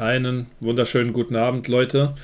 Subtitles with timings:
[0.00, 2.14] Einen wunderschönen guten Abend, Leute.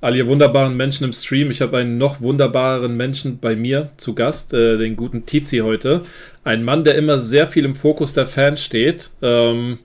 [0.00, 1.50] All ihr wunderbaren Menschen im Stream.
[1.50, 6.06] Ich habe einen noch wunderbaren Menschen bei mir zu Gast, äh, den guten Tizi heute.
[6.44, 9.10] Ein Mann, der immer sehr viel im Fokus der Fans steht.
[9.20, 9.80] Ähm,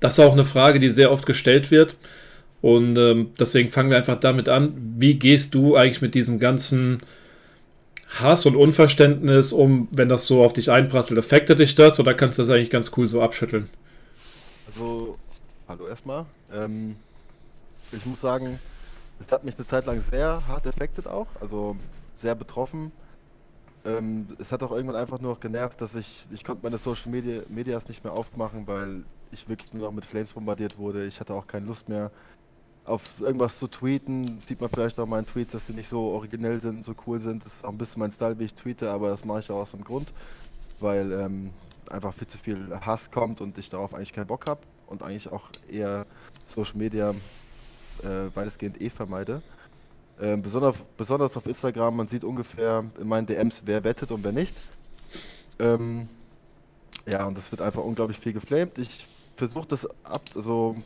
[0.00, 1.96] das ist auch eine Frage, die sehr oft gestellt wird.
[2.62, 4.72] Und ähm, deswegen fangen wir einfach damit an.
[4.96, 7.00] Wie gehst du eigentlich mit diesem ganzen
[8.22, 11.18] Hass und Unverständnis um, wenn das so auf dich einprasselt?
[11.18, 13.68] Affektet dich das oder kannst du das eigentlich ganz cool so abschütteln?
[14.66, 15.18] Also,
[15.68, 16.24] hallo erstmal.
[16.50, 16.96] Ähm,
[17.92, 18.58] ich muss sagen,
[19.20, 21.76] es hat mich eine Zeit lang sehr hart affected auch, also
[22.14, 22.90] sehr betroffen.
[23.84, 27.42] Ähm, es hat auch irgendwann einfach nur genervt, dass ich, ich konnte meine Social Media
[27.48, 31.06] Medias nicht mehr aufmachen, weil ich wirklich nur noch mit Flames bombardiert wurde.
[31.06, 32.10] Ich hatte auch keine Lust mehr
[32.86, 34.40] auf irgendwas zu tweeten.
[34.40, 37.44] Sieht man vielleicht auch meinen Tweets, dass sie nicht so originell sind, so cool sind.
[37.44, 39.60] Das ist auch ein bisschen mein Style, wie ich tweete, aber das mache ich auch
[39.60, 40.14] aus dem Grund,
[40.80, 41.50] weil ähm,
[41.90, 45.30] einfach viel zu viel Hass kommt und ich darauf eigentlich keinen Bock habe und eigentlich
[45.30, 46.06] auch eher
[46.46, 47.10] Social Media
[48.02, 49.42] äh, weitestgehend eh vermeide.
[50.20, 54.32] Äh, besonders, besonders auf Instagram, man sieht ungefähr in meinen DMs, wer wettet und wer
[54.32, 54.56] nicht.
[55.58, 56.08] Ähm,
[57.06, 58.78] ja, und das wird einfach unglaublich viel geflamed.
[58.78, 60.76] Ich versuche das ab, also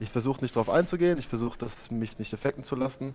[0.00, 3.14] ich versuche nicht drauf einzugehen, ich versuche das mich nicht effekten zu lassen.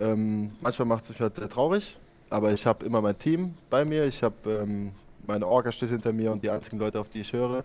[0.00, 1.98] Ähm, manchmal macht es mich halt sehr traurig,
[2.30, 4.92] aber ich habe immer mein Team bei mir, ich habe ähm,
[5.26, 7.64] meine Orga steht hinter mir und die einzigen Leute, auf die ich höre,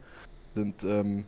[0.55, 1.25] sind ähm,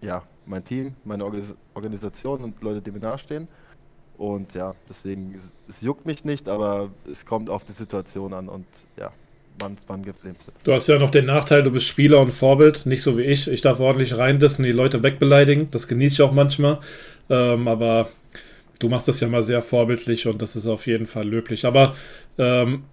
[0.00, 1.42] ja mein Team, meine Organ
[1.74, 3.48] Organisation und Leute, die mir nahestehen.
[4.16, 8.48] Und ja, deswegen, es, es juckt mich nicht, aber es kommt auf die Situation an
[8.48, 8.66] und
[8.98, 9.12] ja,
[9.60, 10.56] wann wann gefilmt wird.
[10.64, 13.48] Du hast ja noch den Nachteil, du bist Spieler und Vorbild, nicht so wie ich.
[13.48, 15.70] Ich darf ordentlich reindissen, die Leute wegbeleidigen.
[15.70, 16.80] Das genieße ich auch manchmal.
[17.30, 18.08] Ähm, aber
[18.80, 21.64] du machst das ja mal sehr vorbildlich und das ist auf jeden Fall löblich.
[21.64, 21.94] Aber
[22.38, 22.84] ähm,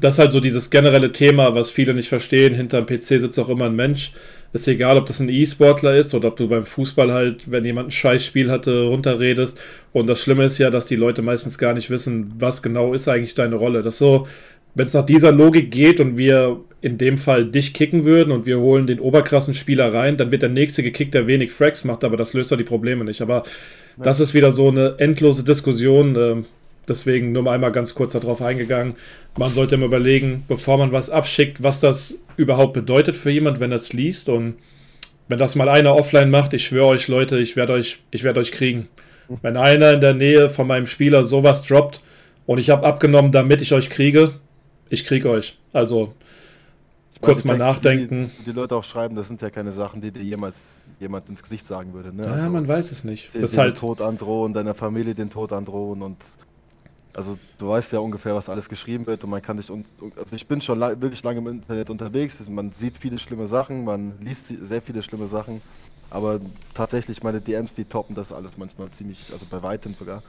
[0.00, 2.54] das ist halt so dieses generelle Thema, was viele nicht verstehen.
[2.54, 4.12] Hinter dem PC sitzt auch immer ein Mensch.
[4.52, 7.88] Ist egal, ob das ein E-Sportler ist oder ob du beim Fußball halt, wenn jemand
[7.88, 9.58] ein Scheißspiel hatte, runterredest.
[9.92, 13.08] Und das Schlimme ist ja, dass die Leute meistens gar nicht wissen, was genau ist
[13.08, 13.82] eigentlich deine Rolle.
[13.82, 14.28] Das so,
[14.76, 18.46] wenn es nach dieser Logik geht und wir in dem Fall dich kicken würden und
[18.46, 22.04] wir holen den oberkrassen Spieler rein, dann wird der nächste gekickt, der wenig Frags macht,
[22.04, 23.22] aber das löst doch die Probleme nicht.
[23.22, 23.42] Aber
[23.96, 26.44] das ist wieder so eine endlose Diskussion.
[26.88, 28.94] Deswegen nur mal einmal ganz kurz darauf eingegangen.
[29.38, 33.72] Man sollte immer überlegen, bevor man was abschickt, was das überhaupt bedeutet für jemand, wenn
[33.72, 34.28] er es liest.
[34.28, 34.56] Und
[35.28, 38.40] wenn das mal einer offline macht, ich schwöre euch, Leute, ich werde euch, ich werde
[38.40, 38.88] euch kriegen.
[39.42, 42.02] Wenn einer in der Nähe von meinem Spieler sowas droppt
[42.46, 44.32] und ich habe abgenommen, damit ich euch kriege,
[44.90, 45.58] ich kriege euch.
[45.72, 46.14] Also
[47.20, 48.30] kurz mal Texte, nachdenken.
[48.40, 51.42] Die, die, Leute auch schreiben, das sind ja keine Sachen, die dir jemals jemand ins
[51.42, 52.14] Gesicht sagen würde.
[52.14, 52.24] Ne?
[52.24, 53.30] Ja, also, man weiß es nicht.
[53.34, 56.18] Das den halt Tod androhen, deiner Familie den Tod androhen und
[57.14, 59.86] also du weißt ja ungefähr, was alles geschrieben wird und man kann dich und
[60.16, 62.46] also ich bin schon la wirklich lange im Internet unterwegs.
[62.48, 65.60] Man sieht viele schlimme Sachen, man liest sehr viele schlimme Sachen,
[66.10, 66.40] aber
[66.74, 70.22] tatsächlich meine DMs, die toppen das alles manchmal ziemlich, also bei weitem sogar.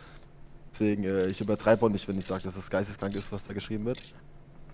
[0.71, 3.53] Deswegen, äh, ich übertreibe auch nicht, wenn ich sage, dass es geisteskrank ist, was da
[3.53, 3.99] geschrieben wird.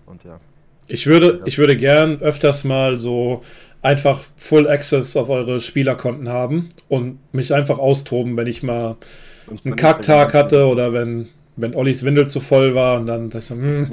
[0.06, 0.40] Und ja.
[0.88, 3.42] Ich würde, ich würde gern öfters mal so
[3.82, 8.96] einfach Full Access auf eure Spielerkonten haben und mich einfach austoben, wenn ich mal
[9.64, 13.46] einen Kacktag hatte oder wenn, wenn Ollis Windel zu voll war und dann sag ich
[13.46, 13.92] so, hm,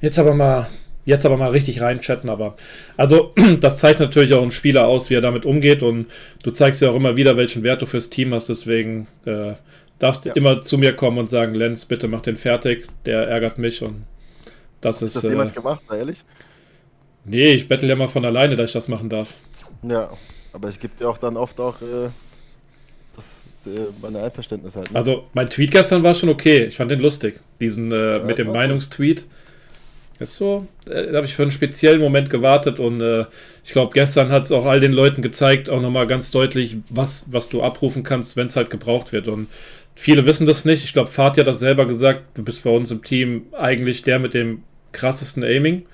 [0.00, 0.68] jetzt aber mal,
[1.04, 2.56] jetzt aber mal richtig reinchatten, aber
[2.96, 6.06] also das zeigt natürlich auch einen Spieler aus, wie er damit umgeht und
[6.42, 9.54] du zeigst ja auch immer wieder, welchen Wert du fürs Team hast, deswegen äh,
[9.98, 10.34] darfst du ja.
[10.34, 14.04] immer zu mir kommen und sagen, Lenz, bitte mach den fertig, der ärgert mich und
[14.80, 15.16] das ist.
[15.16, 16.18] Hast du das jemals äh, gemacht, sei ehrlich?
[17.24, 19.34] Nee, ich bettel ja mal von alleine, dass ich das machen darf.
[19.82, 20.10] Ja,
[20.52, 22.10] aber ich gebe dir auch dann oft auch äh,
[23.66, 24.90] äh, meine Einverständnis halt.
[24.90, 24.98] Ne?
[24.98, 26.64] Also, mein Tweet gestern war schon okay.
[26.64, 27.40] Ich fand den lustig.
[27.60, 29.26] Diesen äh, ja, mit dem Meinungstweet.
[30.18, 33.26] Ist so, äh, da habe ich für einen speziellen Moment gewartet und äh,
[33.62, 37.26] ich glaube, gestern hat es auch all den Leuten gezeigt, auch nochmal ganz deutlich, was,
[37.30, 39.28] was du abrufen kannst, wenn es halt gebraucht wird.
[39.28, 39.48] Und
[39.98, 40.84] Viele wissen das nicht.
[40.84, 42.24] Ich glaube, Fatih hat das selber gesagt.
[42.34, 44.62] Du bist bei uns im Team eigentlich der mit dem
[44.92, 45.84] krassesten Aiming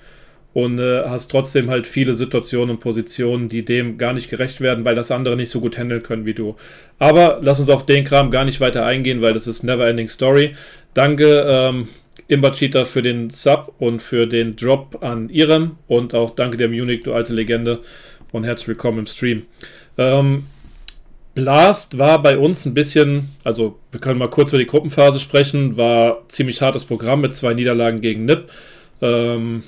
[0.53, 4.85] und äh, hast trotzdem halt viele Situationen und Positionen, die dem gar nicht gerecht werden,
[4.85, 6.55] weil das andere nicht so gut handeln können wie du.
[6.99, 10.07] Aber lass uns auf den Kram gar nicht weiter eingehen, weil das ist never ending
[10.07, 10.53] story.
[10.93, 11.87] Danke, ähm,
[12.27, 17.01] Imbachita, für den Sub und für den Drop an Irem und auch danke der Munich,
[17.03, 17.79] du alte Legende
[18.31, 19.43] und herzlich willkommen im Stream.
[19.97, 20.45] Ähm,
[21.35, 25.77] Blast war bei uns ein bisschen, also wir können mal kurz über die Gruppenphase sprechen,
[25.77, 28.49] war ziemlich hartes Programm mit zwei Niederlagen gegen NIP,
[29.01, 29.63] ähm,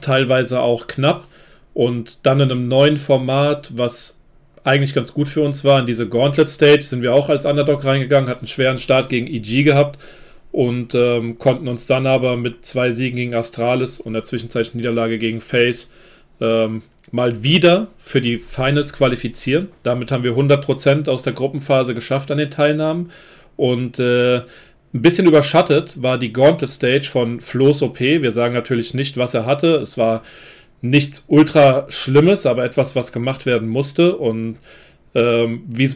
[0.00, 1.26] teilweise auch knapp
[1.72, 4.18] und dann in einem neuen Format, was
[4.62, 7.84] eigentlich ganz gut für uns war, in diese Gauntlet Stage sind wir auch als Underdog
[7.84, 9.98] reingegangen, hatten einen schweren Start gegen EG gehabt
[10.52, 15.18] und ähm, konnten uns dann aber mit zwei Siegen gegen Astralis und der zwischenzeitlichen Niederlage
[15.18, 15.90] gegen Face
[16.40, 19.68] ähm, mal wieder für die Finals qualifizieren.
[19.82, 23.10] Damit haben wir 100% aus der Gruppenphase geschafft an den Teilnahmen.
[23.56, 24.42] Und äh,
[24.94, 27.98] ein bisschen überschattet war die Gauntlet Stage von Flo's OP.
[27.98, 29.76] Wir sagen natürlich nicht, was er hatte.
[29.76, 30.22] Es war
[30.82, 34.16] nichts ultra Schlimmes, aber etwas, was gemacht werden musste.
[34.16, 34.58] Und
[35.14, 35.90] ähm, wie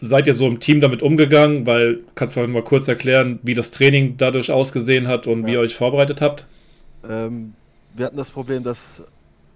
[0.00, 1.66] seid ihr so im Team damit umgegangen?
[1.66, 5.46] Weil, kannst du mal kurz erklären, wie das Training dadurch ausgesehen hat und ja.
[5.46, 6.44] wie ihr euch vorbereitet habt?
[7.08, 7.54] Ähm,
[7.94, 9.04] wir hatten das Problem, dass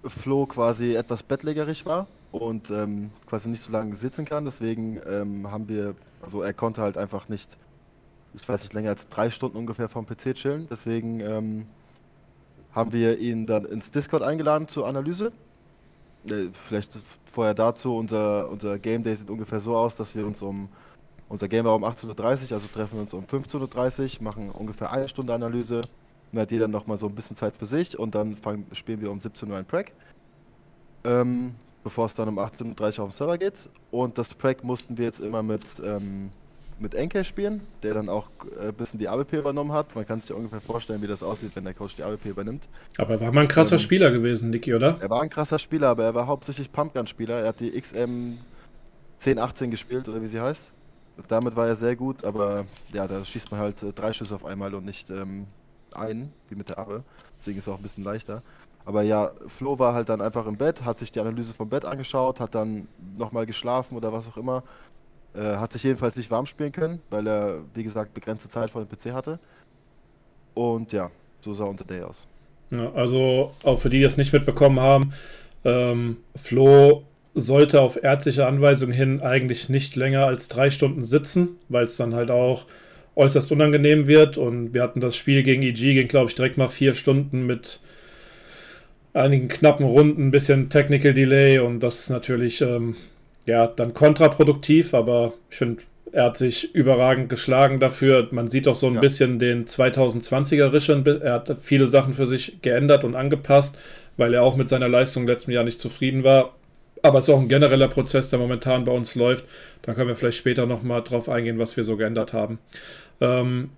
[0.05, 4.45] Flo quasi etwas bettlägerig war und ähm, quasi nicht so lange sitzen kann.
[4.45, 7.57] Deswegen ähm, haben wir, also er konnte halt einfach nicht,
[8.41, 10.67] ich weiß nicht, länger als drei Stunden ungefähr vom PC chillen.
[10.69, 11.67] Deswegen ähm,
[12.73, 15.31] haben wir ihn dann ins Discord eingeladen zur Analyse.
[16.29, 20.41] Äh, vielleicht vorher dazu, unser, unser Game Day sieht ungefähr so aus, dass wir uns
[20.41, 20.69] um,
[21.29, 22.07] unser Game war um 18.30
[22.47, 25.81] Uhr, also treffen wir uns um 15.30 Uhr, machen ungefähr eine Stunde Analyse
[26.31, 29.11] dann hat jeder nochmal so ein bisschen Zeit für sich und dann fangen, spielen wir
[29.11, 29.91] um 17 Uhr ein Prack.
[31.03, 33.69] Ähm, bevor es dann um 18.30 Uhr auf den Server geht.
[33.91, 36.31] Und das Prack mussten wir jetzt immer mit, ähm,
[36.79, 38.29] mit Enke spielen, der dann auch
[38.59, 39.95] ein äh, bisschen die AWP übernommen hat.
[39.95, 42.67] Man kann sich ungefähr vorstellen, wie das aussieht, wenn der Coach die AWP übernimmt.
[42.97, 44.97] Aber er war mal ein krasser ähm, Spieler gewesen, Niki, oder?
[44.99, 47.41] Er war ein krasser Spieler, aber er war hauptsächlich Pumpgun-Spieler.
[47.41, 48.37] Er hat die XM
[49.19, 50.71] 1018 gespielt, oder wie sie heißt.
[51.27, 54.45] Damit war er sehr gut, aber ja, da schießt man halt äh, drei Schüsse auf
[54.45, 55.47] einmal und nicht ähm,
[55.91, 57.03] ein, wie mit der Arre.
[57.39, 58.43] Deswegen ist es auch ein bisschen leichter.
[58.87, 61.83] Aber ja, Flo war halt dann einfach im Bett, hat sich die Analyse vom Bett
[61.83, 62.87] angeschaut, hat dann
[63.17, 64.63] nochmal geschlafen oder was auch immer.
[65.37, 68.83] Äh, hat sich jedenfalls nicht warm spielen können, weil er, wie gesagt, begrenzte Zeit vor
[68.83, 69.39] dem PC hatte.
[70.55, 71.11] Und ja,
[71.41, 72.27] so sah unser Day aus.
[72.71, 75.13] Ja, also auch für die, die das nicht mitbekommen haben,
[75.63, 77.03] ähm, Flo
[77.35, 82.15] sollte auf ärztliche Anweisung hin eigentlich nicht länger als drei Stunden sitzen, weil es dann
[82.15, 82.65] halt auch
[83.15, 84.37] äußerst unangenehm wird.
[84.37, 87.79] Und wir hatten das Spiel gegen EG, ging glaube ich direkt mal vier Stunden mit
[89.13, 92.95] einigen knappen Runden, ein bisschen Technical Delay und das ist natürlich ähm,
[93.47, 98.27] ja dann kontraproduktiv, aber ich finde, er hat sich überragend geschlagen dafür.
[98.31, 98.99] Man sieht auch so ein ja.
[98.99, 101.05] bisschen den 2020er Rischen.
[101.05, 103.77] Er hat viele Sachen für sich geändert und angepasst,
[104.15, 106.55] weil er auch mit seiner Leistung im letzten Jahr nicht zufrieden war.
[107.03, 109.45] Aber es ist auch ein genereller Prozess, der momentan bei uns läuft.
[109.81, 112.59] Da können wir vielleicht später nochmal drauf eingehen, was wir so geändert haben.
[113.21, 113.69] Ähm,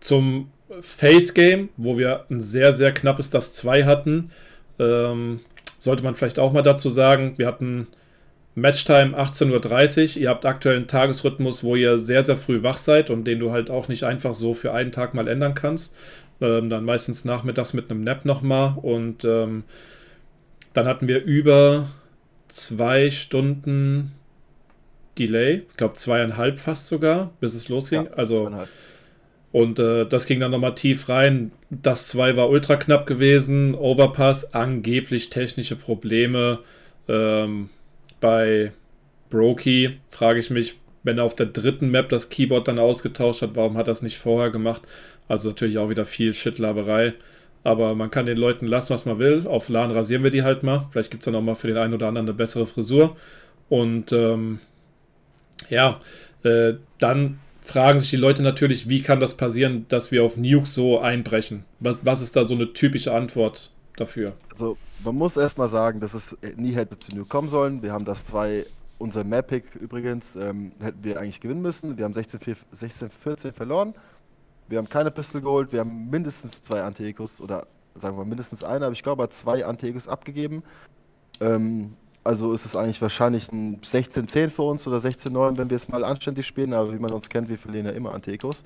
[0.00, 0.50] zum
[0.80, 4.30] Face Game, wo wir ein sehr, sehr knappes das 2 hatten,
[4.78, 5.40] ähm,
[5.78, 7.86] sollte man vielleicht auch mal dazu sagen, wir hatten
[8.60, 10.22] Matchtime 18.30 Uhr.
[10.22, 13.50] Ihr habt aktuell einen Tagesrhythmus, wo ihr sehr, sehr früh wach seid und den du
[13.52, 15.94] halt auch nicht einfach so für einen Tag mal ändern kannst.
[16.40, 18.74] Ähm, dann meistens nachmittags mit einem Nap nochmal.
[18.80, 19.64] Und ähm,
[20.72, 21.88] dann hatten wir über
[22.48, 24.12] zwei Stunden
[25.18, 28.04] Delay, ich glaube zweieinhalb fast sogar, bis es losging.
[28.04, 28.50] Ja, also
[29.50, 31.52] und äh, das ging dann nochmal tief rein.
[31.70, 33.74] Das 2 war ultra knapp gewesen.
[33.74, 36.60] Overpass, angeblich technische Probleme.
[37.08, 37.70] Ähm,
[38.20, 38.72] bei
[39.30, 43.54] Brokey frage ich mich, wenn er auf der dritten Map das Keyboard dann ausgetauscht hat,
[43.54, 44.82] warum hat er das nicht vorher gemacht?
[45.28, 47.14] Also natürlich auch wieder viel Shitlaberei.
[47.64, 49.46] Aber man kann den Leuten lassen, was man will.
[49.46, 50.86] Auf LAN rasieren wir die halt mal.
[50.90, 53.16] Vielleicht gibt es dann auch mal für den einen oder anderen eine bessere Frisur.
[53.68, 54.60] Und ähm,
[55.68, 56.00] ja,
[56.44, 60.66] äh, dann fragen sich die Leute natürlich, wie kann das passieren, dass wir auf Nuke
[60.66, 61.64] so einbrechen?
[61.80, 64.34] Was, was ist da so eine typische Antwort dafür?
[64.50, 67.82] Also, man muss erstmal sagen, dass es nie hätte zu Nuke kommen sollen.
[67.82, 68.66] Wir haben das zwei,
[68.98, 71.96] unser Map-Pick übrigens, ähm, hätten wir eigentlich gewinnen müssen.
[71.96, 73.94] Wir haben 16-14 verloren.
[74.68, 75.72] Wir haben keine Pistol geholt.
[75.72, 79.64] Wir haben mindestens zwei Anti-Ecos oder sagen wir mal mindestens eine, aber ich glaube, zwei
[79.64, 80.62] Anti-Ecos abgegeben.
[81.40, 85.88] Ähm, also ist es eigentlich wahrscheinlich ein 16-10 für uns oder 16-9, wenn wir es
[85.88, 86.74] mal anständig spielen.
[86.74, 88.64] Aber wie man uns kennt, wir verlieren ja immer Antekos.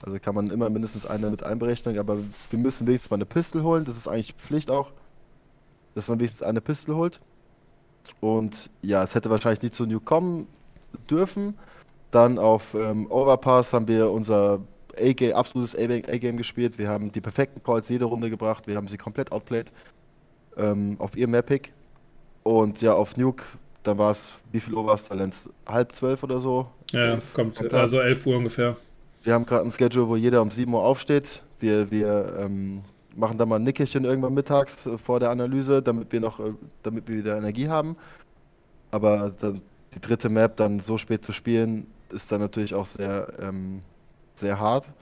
[0.00, 1.98] Also kann man immer mindestens eine mit einberechnen.
[1.98, 2.18] Aber
[2.50, 3.84] wir müssen wenigstens mal eine Pistol holen.
[3.84, 4.92] Das ist eigentlich Pflicht auch,
[5.94, 7.20] dass man wenigstens eine Pistol holt.
[8.20, 10.46] Und ja, es hätte wahrscheinlich nie zu New kommen
[11.10, 11.54] dürfen.
[12.10, 14.60] Dann auf ähm, Overpass haben wir unser
[14.96, 16.78] A-Game, absolutes A-Game gespielt.
[16.78, 18.66] Wir haben die perfekten Calls jede Runde gebracht.
[18.66, 19.72] Wir haben sie komplett outplayed
[20.56, 21.72] ähm, auf ihr Mapic.
[22.42, 23.44] Und ja, auf Nuke,
[23.82, 25.50] dann war es, wie viel Uhr war es, Talents?
[25.66, 26.66] Halb zwölf oder so?
[26.90, 27.74] Ja, elf, kommt, komplett.
[27.74, 28.76] also elf Uhr ungefähr.
[29.22, 31.42] Wir haben gerade ein Schedule, wo jeder um 7 Uhr aufsteht.
[31.58, 32.82] Wir, wir ähm,
[33.16, 36.54] machen dann mal ein Nickerchen irgendwann mittags äh, vor der Analyse, damit wir noch, äh,
[36.82, 37.96] damit wir wieder Energie haben.
[38.90, 39.30] Aber
[39.94, 43.82] die dritte Map dann so spät zu spielen, ist dann natürlich auch sehr, ähm,
[44.34, 44.92] sehr hart.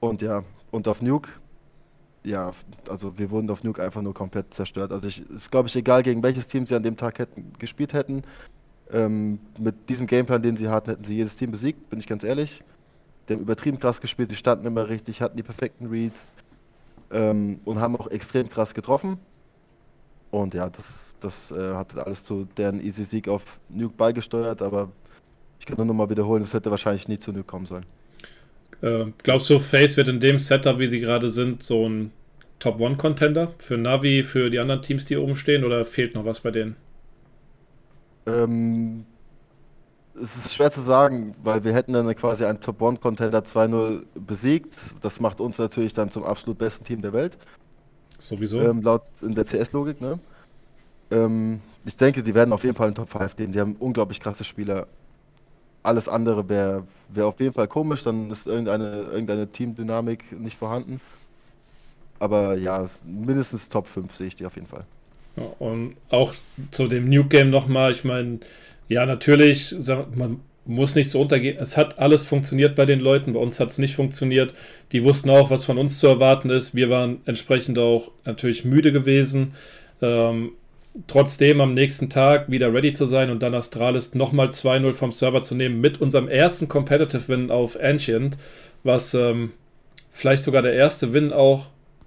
[0.00, 1.30] Und ja, und auf Nuke
[2.22, 2.52] ja,
[2.88, 4.92] also wir wurden auf Nuke einfach nur komplett zerstört.
[4.92, 7.92] Also es ist, glaube ich, egal, gegen welches Team sie an dem Tag hätten, gespielt
[7.92, 8.22] hätten.
[8.92, 12.24] Ähm, mit diesem Gameplan, den sie hatten, hätten sie jedes Team besiegt, bin ich ganz
[12.24, 12.62] ehrlich.
[13.28, 16.32] Die haben übertrieben krass gespielt, die standen immer richtig, hatten die perfekten Reads
[17.10, 19.18] ähm, und haben auch extrem krass getroffen.
[20.30, 24.90] Und ja, das, das äh, hat alles zu deren Easy Sieg auf Nuke beigesteuert, aber
[25.58, 27.86] ich kann nur noch mal wiederholen, es hätte wahrscheinlich nie zu Nuke kommen sollen.
[28.82, 32.12] Äh, glaubst du, Face wird in dem Setup, wie sie gerade sind, so ein
[32.60, 36.50] Top-One-Contender für Navi, für die anderen Teams, die oben stehen, oder fehlt noch was bei
[36.50, 36.76] denen?
[38.26, 39.04] Ähm,
[40.14, 44.94] es ist schwer zu sagen, weil wir hätten dann quasi einen Top-One-Contender 2-0 besiegt.
[45.02, 47.38] Das macht uns natürlich dann zum absolut besten Team der Welt.
[48.18, 48.60] Sowieso.
[48.60, 50.18] Ähm, laut in der CS-Logik, ne?
[51.10, 53.52] Ähm, ich denke, sie werden auf jeden Fall in Top 5 gehen.
[53.52, 54.86] Die haben unglaublich krasse Spieler.
[55.82, 61.00] Alles andere wäre wär auf jeden Fall komisch, dann ist irgendeine, irgendeine Teamdynamik nicht vorhanden.
[62.18, 64.84] Aber ja, mindestens Top 5 sehe ich die auf jeden Fall.
[65.36, 66.34] Ja, und auch
[66.70, 68.40] zu dem New Game nochmal, ich meine,
[68.90, 69.74] ja, natürlich,
[70.14, 71.56] man muss nicht so untergehen.
[71.60, 74.52] Es hat alles funktioniert bei den Leuten, bei uns hat es nicht funktioniert.
[74.90, 76.74] Die wussten auch, was von uns zu erwarten ist.
[76.74, 79.54] Wir waren entsprechend auch natürlich müde gewesen.
[80.02, 80.52] Ähm,
[81.06, 85.40] trotzdem am nächsten Tag wieder ready zu sein und dann Astralis nochmal 2-0 vom Server
[85.40, 88.36] zu nehmen mit unserem ersten Competitive Win auf Ancient,
[88.82, 89.52] was ähm,
[90.10, 91.66] vielleicht sogar der erste Win auch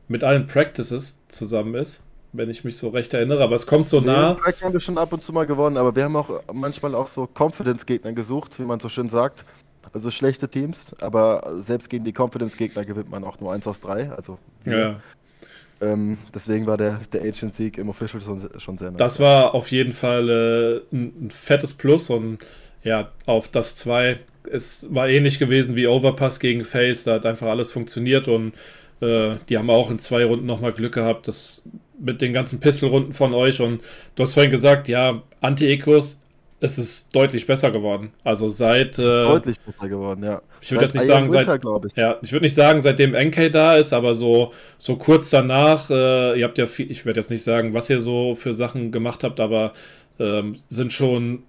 [0.10, 3.44] mit allen Practices zusammen ist, wenn ich mich so recht erinnere.
[3.44, 4.36] Aber es kommt so nah.
[4.36, 7.08] Crack haben wir schon ab und zu mal gewonnen, aber wir haben auch manchmal auch
[7.08, 9.46] so Confidence-Gegner gesucht, wie man so schön sagt.
[9.94, 14.12] Also schlechte Teams, aber selbst gegen die Confidence-Gegner gewinnt man auch nur 1 aus 3.
[14.12, 15.00] Also ja.
[15.82, 18.98] Ähm, deswegen war der, der Ancient-Sieg im Official schon, schon sehr nice.
[18.98, 22.40] Das war auf jeden Fall äh, ein, ein, fettes Plus und
[22.84, 24.20] ja, auf das 2.
[24.50, 28.54] Es war ähnlich gewesen wie Overpass gegen Face, da hat einfach alles funktioniert und
[29.02, 31.64] äh, die haben auch in zwei Runden nochmal Glück gehabt, das
[32.00, 33.82] mit den ganzen Pistol-Runden von euch und
[34.16, 36.20] du hast vorhin gesagt, ja, Anti-Ecos,
[36.64, 38.14] es ist deutlich besser geworden.
[38.24, 38.98] Also seit.
[38.98, 40.42] Äh, deutlich besser geworden, ja.
[40.62, 41.86] Ich würde jetzt nicht sagen, Winter, seit.
[41.86, 41.98] Ich.
[41.98, 46.40] Ja, ich würde nicht sagen, seitdem NK da ist, aber so, so kurz danach, äh,
[46.40, 49.26] ihr habt ja viel, ich werde jetzt nicht sagen, was ihr so für Sachen gemacht
[49.26, 49.74] habt, aber
[50.20, 51.44] ähm, sind schon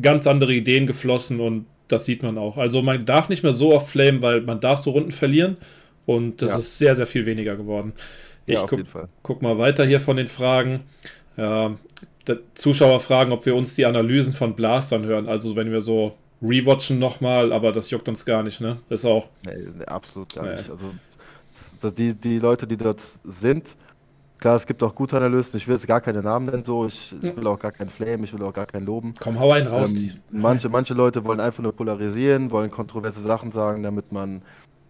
[0.00, 2.56] ganz andere Ideen geflossen und das sieht man auch.
[2.56, 5.58] Also man darf nicht mehr so oft flamen, weil man darf so Runden verlieren
[6.06, 6.58] und das ja.
[6.58, 7.92] ist sehr, sehr viel weniger geworden.
[8.46, 8.80] Ich ja, guck,
[9.22, 10.82] guck, mal weiter hier von den Fragen.
[11.36, 11.76] Ja,
[12.54, 15.28] Zuschauer fragen, ob wir uns die Analysen von Blastern hören.
[15.28, 18.78] Also wenn wir so rewatchen nochmal, aber das juckt uns gar nicht, ne?
[18.88, 19.28] Ist auch.
[19.44, 20.52] Nee, absolut gar nee.
[20.52, 20.70] nicht.
[20.70, 23.76] Also die, die Leute, die dort sind,
[24.38, 27.14] klar, es gibt auch gute Analysten, ich will jetzt gar keine Namen nennen, so, ich
[27.20, 29.12] will auch gar keinen Flame, ich will auch gar keinen loben.
[29.20, 29.92] Komm, hau einen raus.
[29.92, 34.42] Ähm, manche, manche Leute wollen einfach nur polarisieren, wollen kontroverse Sachen sagen, damit man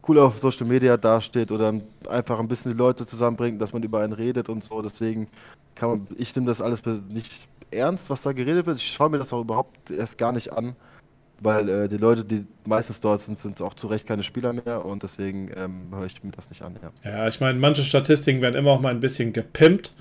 [0.06, 1.74] cool auf Social Media dasteht oder
[2.08, 4.82] einfach ein bisschen die Leute zusammenbringt, dass man über einen redet und so.
[4.82, 5.28] Deswegen
[5.74, 8.78] kann man, ich nehme das alles nicht ernst, was da geredet wird.
[8.78, 10.74] Ich schaue mir das auch überhaupt erst gar nicht an,
[11.40, 14.84] weil äh, die Leute, die meistens dort sind, sind auch zu Recht keine Spieler mehr
[14.84, 16.76] und deswegen ähm, höre ich mir das nicht an.
[16.82, 19.92] Ja, ja ich meine, manche Statistiken werden immer auch mal ein bisschen gepimpt,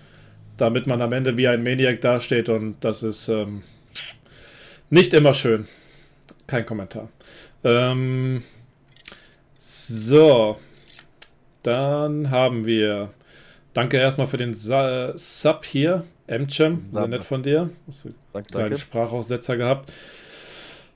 [0.58, 3.64] damit man am Ende wie ein Maniac dasteht und das ist ähm,
[4.90, 5.68] nicht immer schön.
[6.48, 7.10] Kein Kommentar.
[7.64, 8.42] Ähm,
[9.60, 10.58] so,
[11.64, 13.10] dann haben wir.
[13.74, 16.06] Danke erstmal für den Sa Sub hier.
[16.28, 17.70] Mchem, sehr nett von dir.
[17.88, 18.78] Hast du danke, danke.
[18.78, 19.92] Sprachaussetzer gehabt.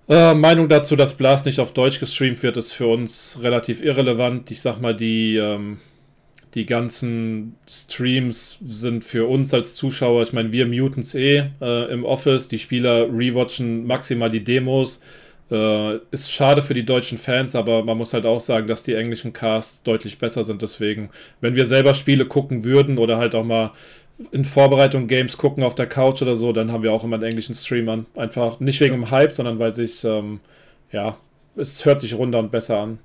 [0.07, 4.49] Äh, Meinung dazu, dass Blast nicht auf Deutsch gestreamt wird, ist für uns relativ irrelevant.
[4.51, 5.79] Ich sag mal, die, ähm,
[6.55, 11.91] die ganzen Streams sind für uns als Zuschauer, ich meine, wir muten es eh äh,
[11.91, 15.01] im Office, die Spieler rewatchen maximal die Demos.
[15.53, 18.95] Äh, ist schade für die deutschen Fans, aber man muss halt auch sagen, dass die
[18.95, 20.63] englischen Casts deutlich besser sind.
[20.63, 23.71] Deswegen, wenn wir selber Spiele gucken würden oder halt auch mal
[24.31, 27.25] in Vorbereitung Games gucken auf der Couch oder so, dann haben wir auch immer einen
[27.25, 28.07] englischen Stream an.
[28.15, 30.39] Einfach nicht wegen dem Hype, sondern weil sich, ähm,
[30.91, 31.17] ja,
[31.55, 32.97] es hört sich runder und besser an.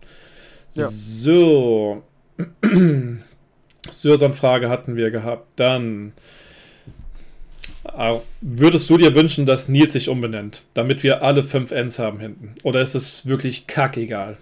[0.72, 0.86] Ja.
[0.86, 2.02] So.
[3.90, 5.48] Syrson-Frage hatten wir gehabt.
[5.56, 6.14] Dann
[8.40, 12.54] würdest du dir wünschen, dass Nils sich umbenennt, damit wir alle fünf Ns haben hinten?
[12.62, 14.36] Oder ist es wirklich kackegal?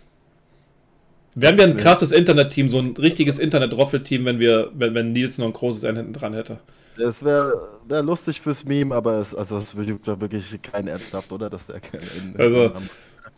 [1.35, 5.47] Wären wir ein krasses Internet-Team, so ein richtiges Internet-Roffel-Team, wenn wir, wenn, wenn Nils noch
[5.47, 6.59] ein großes N hinten dran hätte?
[6.99, 11.31] Es wäre wär lustig fürs Meme, aber es, also es juckt da wirklich kein ernsthaft,
[11.31, 11.51] oder?
[11.51, 12.73] Dass der keine N also,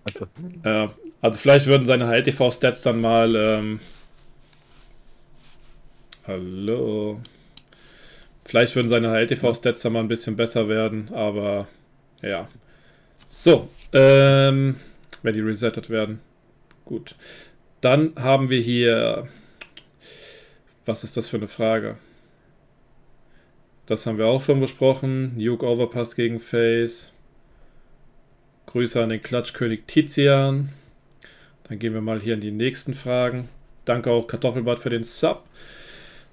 [0.05, 0.27] also.
[0.63, 0.89] Äh,
[1.21, 3.81] also vielleicht würden seine HLTV-Stats dann mal ähm,
[6.29, 7.21] Hallo.
[8.49, 11.69] Vielleicht würden seine HLTV-Stats dann mal ein bisschen besser werden, aber
[12.23, 12.49] ja.
[13.29, 14.77] So, ähm,
[15.23, 16.21] wenn die resettet werden.
[16.87, 17.15] Gut.
[17.83, 19.29] Dann haben wir hier.
[20.87, 21.99] Was ist das für eine Frage?
[23.85, 25.37] Das haben wir auch schon besprochen.
[25.37, 27.13] Nuke Overpass gegen Face.
[28.65, 30.71] Grüße an den Klatschkönig Tizian.
[31.65, 33.51] Dann gehen wir mal hier in die nächsten Fragen.
[33.85, 35.45] Danke auch Kartoffelbad für den Sub.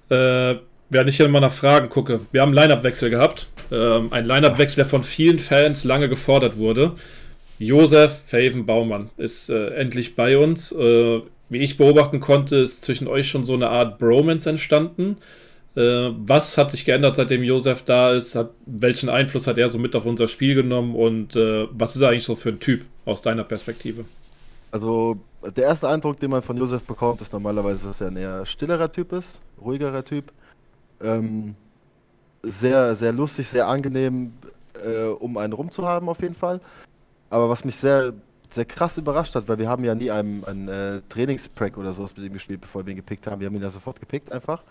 [0.08, 0.54] Äh,
[0.90, 3.48] während ich hier mal nach Fragen gucke, wir haben Line-Up-Wechsel gehabt.
[3.70, 6.92] Ähm, ein Line-Up-Wechsel, der von vielen Fans lange gefordert wurde.
[7.58, 10.72] Josef Faven Baumann ist äh, endlich bei uns.
[10.72, 15.16] Äh, wie ich beobachten konnte, ist zwischen euch schon so eine Art Bromance entstanden.
[15.76, 18.34] Äh, was hat sich geändert, seitdem Josef da ist?
[18.34, 22.02] Hat, welchen Einfluss hat er so mit auf unser Spiel genommen und äh, was ist
[22.02, 24.04] er eigentlich so für ein Typ aus deiner Perspektive?
[24.70, 25.18] Also,
[25.56, 28.90] der erste Eindruck, den man von Josef bekommt, ist normalerweise, dass er ein eher stillerer
[28.90, 30.32] Typ ist, ruhigerer Typ.
[31.00, 31.54] Ähm,
[32.42, 34.32] sehr, sehr lustig, sehr angenehm,
[34.84, 36.60] äh, um einen rumzuhaben, auf jeden Fall.
[37.30, 38.12] Aber was mich sehr,
[38.50, 42.16] sehr krass überrascht hat, weil wir haben ja nie einen, einen äh, Trainingsprack oder sowas
[42.16, 43.40] mit ihm gespielt, bevor wir ihn gepickt haben.
[43.40, 44.62] Wir haben ihn ja sofort gepickt einfach.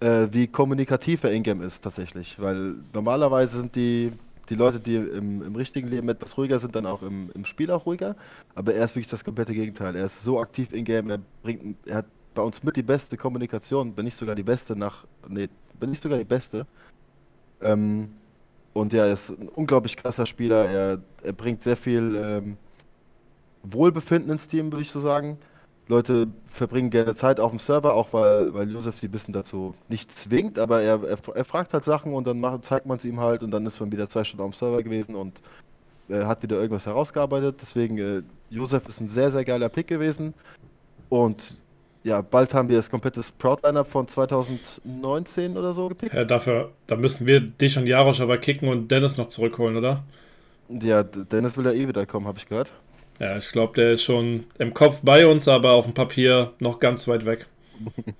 [0.00, 2.40] Äh, wie kommunikativ er Ingame ist tatsächlich.
[2.40, 4.12] Weil normalerweise sind die,
[4.48, 7.70] die Leute, die im, im richtigen Leben etwas ruhiger sind, dann auch im, im Spiel
[7.70, 8.16] auch ruhiger.
[8.54, 9.94] Aber er ist wirklich das komplette Gegenteil.
[9.94, 12.06] Er ist so aktiv in-game, er bringt, er hat
[12.38, 15.48] bei uns mit die beste Kommunikation, wenn nicht sogar die beste nach, nee,
[15.80, 16.68] wenn nicht sogar die beste.
[17.60, 18.10] Ähm,
[18.74, 20.66] und ja, er ist ein unglaublich krasser Spieler.
[20.66, 22.56] Er, er bringt sehr viel ähm,
[23.64, 25.36] Wohlbefinden ins Team, würde ich so sagen.
[25.88, 29.74] Leute verbringen gerne Zeit auf dem Server, auch weil, weil Josef sie ein bisschen dazu
[29.88, 33.04] nicht zwingt, aber er, er, er fragt halt Sachen und dann macht, zeigt man es
[33.04, 35.42] ihm halt und dann ist man wieder zwei Stunden auf dem Server gewesen und
[36.08, 37.56] äh, hat wieder irgendwas herausgearbeitet.
[37.62, 40.34] Deswegen, äh, Josef ist ein sehr, sehr geiler Pick gewesen.
[41.08, 41.58] Und
[42.08, 46.14] ja, bald haben wir das komplette Sprout-Lineup von 2019 oder so gepickt.
[46.14, 50.04] Ja, dafür, da müssen wir dich und Jarosch aber kicken und Dennis noch zurückholen, oder?
[50.68, 52.70] Ja, Dennis will ja eh wieder kommen, habe ich gehört.
[53.20, 56.80] Ja, ich glaube, der ist schon im Kopf bei uns, aber auf dem Papier noch
[56.80, 57.46] ganz weit weg.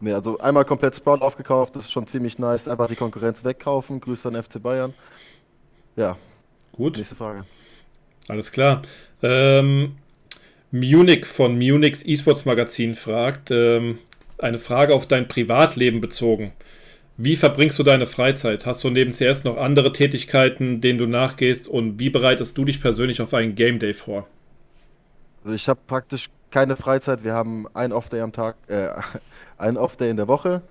[0.00, 2.66] nee, also einmal komplett Sprout aufgekauft, das ist schon ziemlich nice.
[2.66, 4.00] Einfach die Konkurrenz wegkaufen.
[4.00, 4.94] Grüße an FC Bayern.
[5.96, 6.16] Ja.
[6.72, 6.96] Gut.
[6.96, 7.44] Nächste Frage.
[8.28, 8.82] Alles klar.
[9.22, 9.96] Ähm,
[10.72, 13.98] Munich von Munichs eSports Magazin fragt, ähm,
[14.38, 16.52] eine Frage auf dein Privatleben bezogen.
[17.18, 18.64] Wie verbringst du deine Freizeit?
[18.64, 21.68] Hast du neben CS noch andere Tätigkeiten, denen du nachgehst?
[21.68, 24.26] Und wie bereitest du dich persönlich auf einen Game Day vor?
[25.44, 27.22] Also ich habe praktisch keine Freizeit.
[27.22, 28.88] Wir haben einen Off-Day am Tag, äh,
[29.58, 30.62] einen Off-Day in der Woche.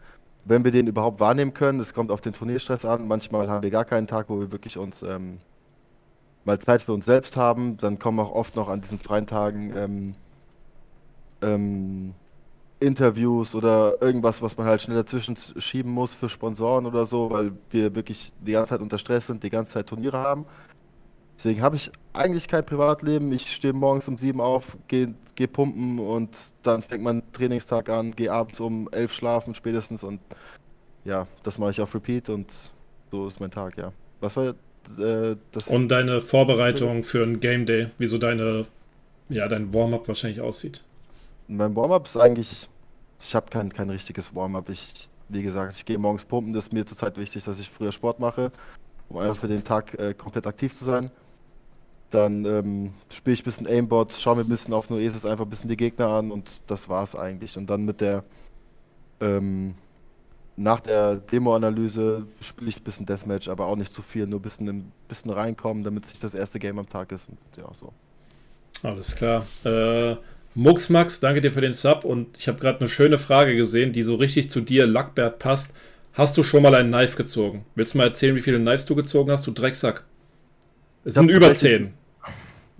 [0.45, 3.07] Wenn wir den überhaupt wahrnehmen können, es kommt auf den Turnierstress an.
[3.07, 5.37] Manchmal haben wir gar keinen Tag, wo wir wirklich uns ähm,
[6.45, 7.77] mal Zeit für uns selbst haben.
[7.77, 10.15] Dann kommen auch oft noch an diesen freien Tagen ähm,
[11.41, 12.13] ähm,
[12.80, 17.54] Interviews oder irgendwas, was man halt schnell dazwischen schieben muss für Sponsoren oder so, weil
[17.69, 20.45] wir wirklich die ganze Zeit unter Stress sind, die ganze Zeit Turniere haben.
[21.38, 23.32] Deswegen habe ich eigentlich kein Privatleben.
[23.32, 28.12] Ich stehe morgens um sieben auf, gehe geh pumpen und dann fängt mein Trainingstag an,
[28.12, 30.19] gehe abends um elf schlafen spätestens und
[31.04, 32.71] ja, das mache ich auf Repeat und
[33.12, 33.91] so ist mein Tag, ja.
[34.19, 34.54] Was war
[34.97, 35.67] äh, das?
[35.67, 38.65] Und deine Vorbereitung für ein Game Day, wie so deine,
[39.29, 40.83] ja, dein Warm-up wahrscheinlich aussieht.
[41.47, 42.69] Mein Warm-up ist eigentlich
[43.23, 44.69] ich habe kein, kein richtiges Warm-up.
[44.69, 46.53] Ich, wie gesagt, ich gehe morgens pumpen.
[46.53, 48.51] Das ist mir zurzeit wichtig, dass ich früher Sport mache,
[49.09, 51.11] um einfach für den Tag äh, komplett aktiv zu sein.
[52.09, 55.49] Dann ähm, spiele ich ein bisschen Aimbot, schaue mir ein bisschen auf Noesis einfach ein
[55.49, 57.57] bisschen die Gegner an und das war's eigentlich.
[57.57, 58.23] Und dann mit der
[59.21, 59.75] ähm,
[60.62, 64.43] nach der Demo-Analyse spiele ich ein bisschen Deathmatch, aber auch nicht zu viel, nur ein
[64.43, 67.65] bisschen, ein bisschen reinkommen, damit es nicht das erste Game am Tag ist und ja,
[67.74, 67.91] so.
[68.84, 69.45] Alles klar.
[69.63, 70.15] Äh,
[70.54, 74.04] Muxmax, danke dir für den Sub und ich habe gerade eine schöne Frage gesehen, die
[74.04, 75.74] so richtig zu dir, Lackbert, passt.
[76.13, 77.65] Hast du schon mal einen Knife gezogen?
[77.76, 80.04] Willst du mal erzählen, wie viele Knives du gezogen hast, du Drecksack?
[81.06, 81.93] Es sind über zehn.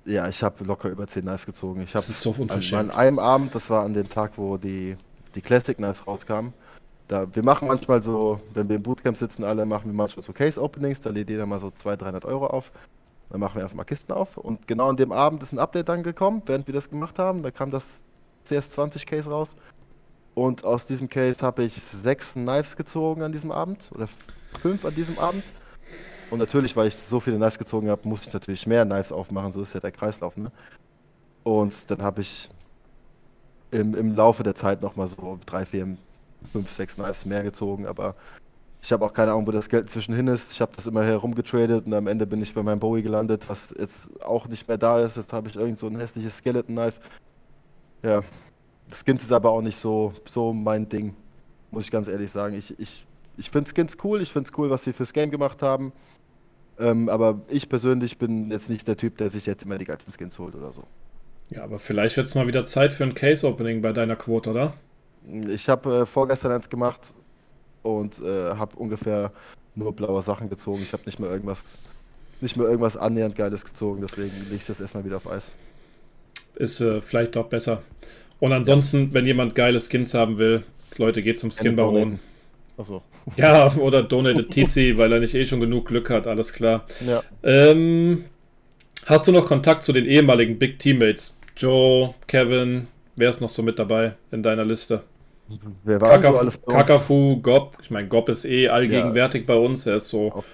[0.06, 1.82] Ja, ich habe locker über zehn Knives gezogen.
[1.82, 2.92] Ich habe so unverschämt.
[2.92, 4.98] An, einem Abend, das war an dem Tag, wo die,
[5.36, 6.54] die Classic Knives rauskamen.
[7.12, 10.32] Da, wir machen manchmal so, wenn wir im Bootcamp sitzen, alle machen wir manchmal so
[10.32, 12.72] Case Openings, da lädt jeder mal so 200, 300 Euro auf.
[13.30, 14.38] Dann machen wir einfach mal Kisten auf.
[14.38, 17.44] Und genau an dem Abend ist ein Update dann gekommen, während wir das gemacht haben.
[17.44, 18.02] Da kam das
[18.48, 19.58] CS20 Case raus.
[20.36, 23.92] Und aus diesem Case habe ich sechs Knives gezogen an diesem Abend.
[23.94, 24.08] Oder
[24.62, 25.44] fünf an diesem Abend.
[26.30, 29.52] Und natürlich, weil ich so viele Knives gezogen habe, musste ich natürlich mehr Knives aufmachen.
[29.52, 30.38] So ist ja der Kreislauf.
[30.38, 30.50] Ne?
[31.44, 32.50] Und dann habe ich
[33.72, 35.98] im, im Laufe der Zeit nochmal so drei, vier,
[36.52, 37.86] fünf, sechs Knives mehr gezogen.
[37.86, 38.16] Aber
[38.82, 40.52] ich habe auch keine Ahnung, wo das Geld zwischenhin ist.
[40.52, 43.74] Ich habe das immer herumgetradet und am Ende bin ich bei meinem Bowie gelandet, was
[43.78, 45.18] jetzt auch nicht mehr da ist.
[45.18, 47.00] Jetzt habe ich irgend so ein hässliches Skeleton Knife.
[48.04, 48.22] Ja,
[48.92, 51.16] Skins ist aber auch nicht so, so mein Ding,
[51.70, 52.56] muss ich ganz ehrlich sagen.
[52.56, 53.06] Ich, ich,
[53.38, 55.94] ich finde Skins cool, ich finde es cool, was sie fürs Game gemacht haben.
[56.80, 60.14] Ähm, aber ich persönlich bin jetzt nicht der Typ, der sich jetzt immer die geilsten
[60.14, 60.84] Skins holt oder so.
[61.50, 64.74] Ja, aber vielleicht wird es mal wieder Zeit für ein Case-Opening bei deiner Quote, oder?
[65.50, 67.14] Ich habe äh, vorgestern eins gemacht,
[67.84, 69.32] und äh, habe ungefähr
[69.76, 70.82] nur blaue Sachen gezogen.
[70.84, 71.64] Ich habe nicht mehr irgendwas,
[72.42, 75.54] nicht mehr irgendwas annähernd Geiles gezogen, deswegen lege ich das erstmal wieder auf Eis.
[76.56, 77.82] Ist äh, vielleicht doch besser.
[78.40, 80.64] Und ansonsten, wenn jemand geile Skins haben will,
[80.98, 82.20] Leute, geht zum Skin Baron.
[82.78, 83.04] Achso.
[83.38, 86.86] Ja, oder Donated Tizi, weil er nicht eh schon genug Glück hat, alles klar.
[87.06, 87.22] Ja.
[87.44, 88.26] Ähm,
[89.06, 91.38] hast du noch Kontakt zu den ehemaligen Big Teammates?
[91.56, 95.04] Joe, Kevin, wer ist noch so mit dabei in deiner Liste?
[95.84, 96.88] Wer war so Kakafu, alles bei uns?
[96.88, 97.78] Kakafu, Gob.
[97.82, 99.86] Ich meine, Gob ist eh allgegenwärtig bei uns.
[99.86, 100.46] Er ist so, Auf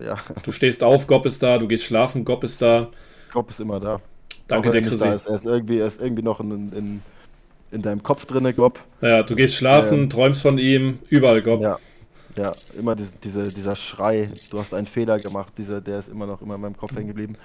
[0.00, 2.88] Ja, du stehst auf, Gob ist da, du gehst schlafen, Gob ist da.
[3.32, 4.00] Gob ist immer da.
[4.48, 5.14] Danke Auch dir, wenn er nicht da Chrissy.
[5.14, 5.26] ist.
[5.26, 7.02] Er ist irgendwie, er ist irgendwie noch in, in,
[7.70, 8.80] in deinem Kopf drinne, Gob.
[9.00, 11.60] Ja, du gehst schlafen, Ähm, träumst von ihm, überall Gob.
[11.60, 11.78] Ja.
[12.36, 16.26] Ja, immer diese, diese, dieser Schrei, du hast einen Fehler gemacht, dieser, der ist immer
[16.26, 17.36] noch immer in meinem Kopf hängen geblieben.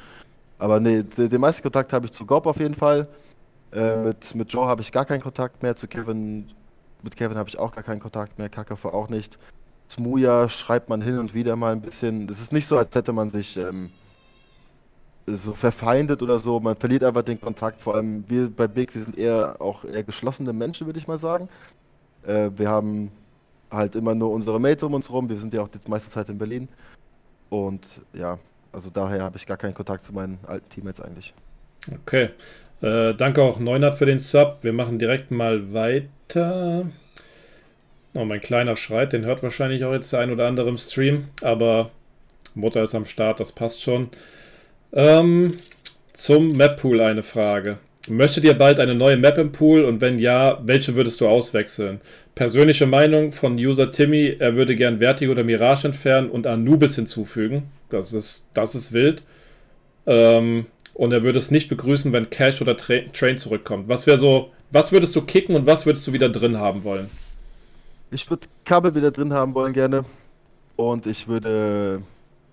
[0.59, 3.07] Aber nee, de- den meisten Kontakt habe ich zu Gob auf jeden Fall.
[3.73, 6.51] Äh, mit, mit Joe habe ich gar keinen Kontakt mehr, zu Kevin,
[7.03, 9.37] mit Kevin habe ich auch gar keinen Kontakt mehr, Kakafu auch nicht.
[9.89, 12.29] Smuja schreibt man hin und wieder mal ein bisschen.
[12.29, 13.91] Es ist nicht so, als hätte man sich ähm,
[15.27, 16.59] so verfeindet oder so.
[16.59, 17.81] Man verliert einfach den Kontakt.
[17.81, 21.19] Vor allem wir bei Big, wir sind eher auch eher geschlossene Menschen, würde ich mal
[21.19, 21.49] sagen.
[22.25, 23.11] Äh, wir haben
[23.69, 25.29] halt immer nur unsere Mates um uns rum.
[25.29, 26.69] Wir sind ja auch die meiste Zeit in Berlin.
[27.49, 28.39] Und ja,
[28.71, 31.33] also daher habe ich gar keinen Kontakt zu meinen alten Teammates eigentlich.
[32.01, 32.29] Okay.
[32.81, 34.59] Äh, danke auch Neunert für den Sub.
[34.61, 36.85] Wir machen direkt mal weiter.
[38.13, 41.25] Oh, mein kleiner schreit, den hört wahrscheinlich auch jetzt der ein oder andere im Stream,
[41.41, 41.91] aber
[42.55, 44.09] Mutter ist am Start, das passt schon.
[44.91, 45.55] Ähm,
[46.11, 47.77] zum Map-Pool eine Frage.
[48.09, 52.01] Möchtet ihr bald eine neue Map im Pool und wenn ja, welche würdest du auswechseln?
[52.35, 57.63] Persönliche Meinung von User Timmy, er würde gern Vertigo oder Mirage entfernen und Anubis hinzufügen.
[57.89, 59.21] Das ist, das ist wild.
[60.07, 63.87] Ähm, und er würde es nicht begrüßen, wenn Cash oder Tra Train zurückkommt.
[63.87, 67.09] Was wäre so, was würdest du kicken und was würdest du wieder drin haben wollen?
[68.11, 70.03] Ich würde Kabel wieder drin haben wollen gerne.
[70.75, 72.01] Und ich würde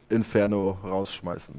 [0.08, 1.54] Inferno rausschmeißen.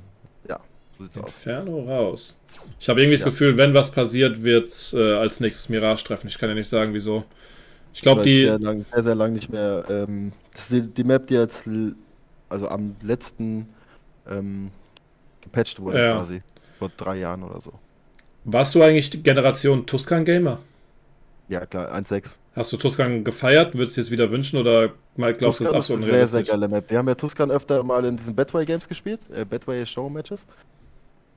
[0.47, 0.59] Ja,
[0.97, 1.25] so sieht's aus.
[1.25, 2.37] Inferno raus.
[2.79, 3.29] Ich habe irgendwie das Ja.
[3.29, 6.27] Gefühl, wenn was passiert, wird es äh, als nächstes Mirage treffen.
[6.27, 7.23] Ich kann ja nicht sagen, wieso.
[7.93, 8.43] Ich glaube, die.
[8.43, 9.83] Sehr lang, sehr, sehr lang nicht mehr.
[9.89, 11.67] Ähm, das ist die, die Map, die jetzt
[12.49, 13.67] also am letzten
[14.29, 14.69] ähm,
[15.41, 16.17] gepatcht wurde Ja.
[16.17, 16.41] quasi.
[16.79, 17.73] Vor drei Jahren oder so.
[18.45, 20.59] Warst du eigentlich die Generation Tuscan Gamer?
[21.49, 22.35] Ja, klar, 1.6.
[22.55, 23.75] Hast du Tuscan gefeiert?
[23.75, 26.43] Würdest du es wieder wünschen oder mal glaubst du, das ist absolut eine sehr, sehr
[26.43, 26.89] geile Map.
[26.89, 30.45] Wir haben ja Tuscan öfter mal in diesen Badway Games gespielt, äh, Badway Show Matches.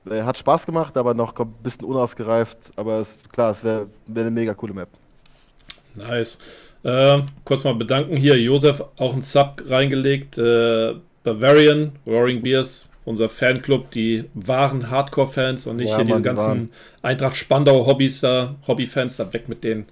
[0.09, 2.71] Äh, hat Spaß gemacht, aber noch ein bisschen unausgereift.
[2.75, 4.89] Aber es, klar, es wäre wär eine mega coole Map.
[5.95, 6.39] Nice.
[6.83, 8.37] Äh, kurz mal bedanken hier.
[8.39, 10.37] Josef auch ein Sub reingelegt.
[10.37, 16.45] Äh, Bavarian, Roaring Beers, unser Fanclub, die wahren Hardcore-Fans und nicht Ja, hier diese ganzen
[16.45, 16.69] waren-
[17.01, 19.85] Eintracht Spandau-Hobbys da, Hobby-Fans da weg mit denen.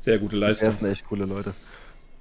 [0.00, 0.68] Sehr gute Leistung.
[0.68, 1.54] Das sind echt coole Leute.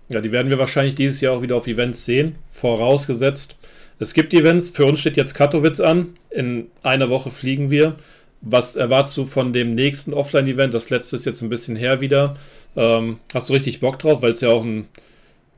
[0.10, 3.56] Ja, die werden wir wahrscheinlich dieses Jahr auch wieder auf Events sehen, vorausgesetzt.
[4.00, 6.16] Es gibt Events, für uns steht jetzt Katowice an.
[6.30, 7.96] In einer Woche fliegen wir.
[8.42, 10.74] Was erwartest du von dem nächsten Offline-Event?
[10.74, 12.36] Das letzte ist jetzt ein bisschen her wieder.
[12.76, 14.88] Ähm, hast du richtig Bock drauf, weil es ja auch ein.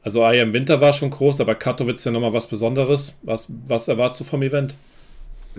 [0.06, 3.18] Also I am Winter war schon groß, aber Katowice ist ja nochmal was Besonderes.
[3.24, 4.78] Was, was erwartest du vom Event?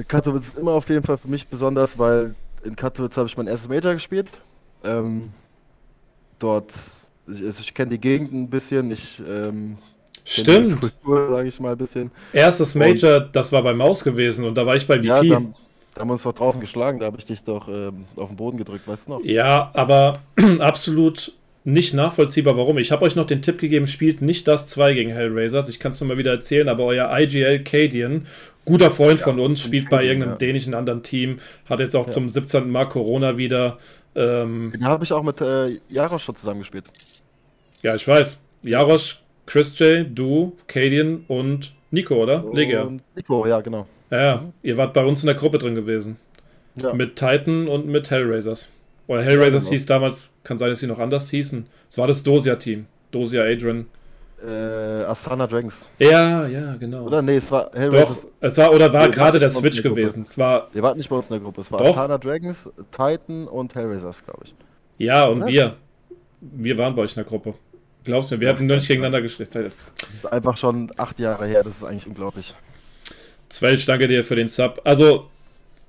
[0.08, 3.46] Katowice ist immer auf jeden Fall für mich besonders, weil in Katowice habe ich mein
[3.46, 4.40] erstes Major gespielt.
[4.84, 5.32] Ähm,
[6.38, 6.72] dort,
[7.28, 9.78] ich, also ich kenne die Gegend ein bisschen, ich ähm,
[10.24, 10.80] Stimmt.
[10.80, 12.10] Kultur, sage ich mal, ein bisschen.
[12.32, 15.28] Erstes Major, das war bei Maus gewesen und da war ich bei Ja, VP.
[15.28, 15.40] da,
[15.94, 18.36] da haben wir uns doch draußen geschlagen, da habe ich dich doch ähm, auf den
[18.36, 19.24] Boden gedrückt, weißt du noch?
[19.24, 20.20] Ja, aber
[20.58, 21.32] absolut
[21.66, 22.78] nicht nachvollziehbar, warum.
[22.78, 25.68] Ich habe euch noch den Tipp gegeben, spielt nicht das 2 gegen Hellraisers.
[25.68, 28.26] Ich kann es nur mal wieder erzählen, aber euer IGL Cadian,
[28.64, 30.36] guter Freund von uns, spielt bei irgendeinem ja.
[30.38, 32.12] dänischen anderen Team, hat jetzt auch Ja.
[32.12, 32.70] zum 17.
[32.70, 33.78] Mal Corona wieder.
[34.14, 36.84] Ähm, Da habe ich auch mit äh, Jarosch schon zusammengespielt.
[37.82, 38.40] ja, ich weiß.
[38.62, 42.44] Jarosch, Chris J, du, Cadian und Nico, oder?
[42.52, 42.88] Legia.
[43.16, 43.88] Nico, ja, genau.
[44.12, 46.16] Ja, ja, ihr wart bei uns in der Gruppe drin gewesen.
[46.76, 46.94] Ja.
[46.94, 48.70] Mit Titan und mit Hellraisers.
[49.06, 49.72] Oder Hellraisers genau.
[49.72, 51.66] hieß damals, kann sein, dass sie noch anders hießen.
[51.88, 52.86] Es war das Dosia-Team.
[53.10, 53.86] Dosia Adrian.
[54.44, 55.90] Äh, Asana Dragons.
[55.98, 57.04] Ja, ja, genau.
[57.04, 57.22] Oder?
[57.22, 58.28] Nee, es war Doch, Hellraisers.
[58.40, 60.24] es war oder war Wir gerade der Switch gewesen.
[60.24, 61.62] Es war, Ihr wart nicht bei uns in der Gruppe.
[61.62, 61.90] Es war Doch.
[61.90, 64.54] Astana Dragons, Titan und Hellraisers, glaube ich.
[64.98, 65.46] ja, und Oder?
[65.46, 65.76] wir.
[66.40, 67.54] Wir waren bei euch in der Gruppe.
[68.04, 69.54] Glaubst du mir, wir Doch, hatten nur nicht doch, gegeneinander gespielt.
[69.54, 72.54] Das ist einfach schon acht Jahre her, das ist eigentlich unglaublich.
[73.48, 74.80] Zwelch, danke dir für den Sub.
[74.84, 75.28] Also,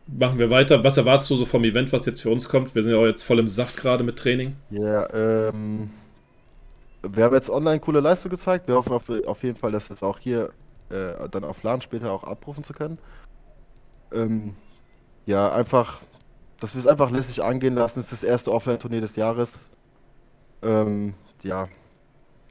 [0.08, 0.84] machen wir weiter.
[0.84, 2.74] Was erwartest du so vom Event, was jetzt für uns kommt?
[2.76, 4.56] Wir sind ja auch jetzt voll im Saft gerade mit Training.
[4.70, 5.90] Ja, ähm.
[7.04, 8.68] Wir haben jetzt online coole Leistung gezeigt.
[8.68, 10.52] Wir hoffen auf, auf jeden Fall, das jetzt auch hier
[10.90, 12.98] äh, dann auf LAN später auch abrufen zu können.
[14.12, 14.56] Ähm,
[15.26, 16.02] ja, einfach,
[16.60, 18.00] dass wir es einfach lässig angehen lassen.
[18.00, 19.70] Es ist das erste Offline-Turnier des Jahres.
[20.64, 21.68] Ähm, ja,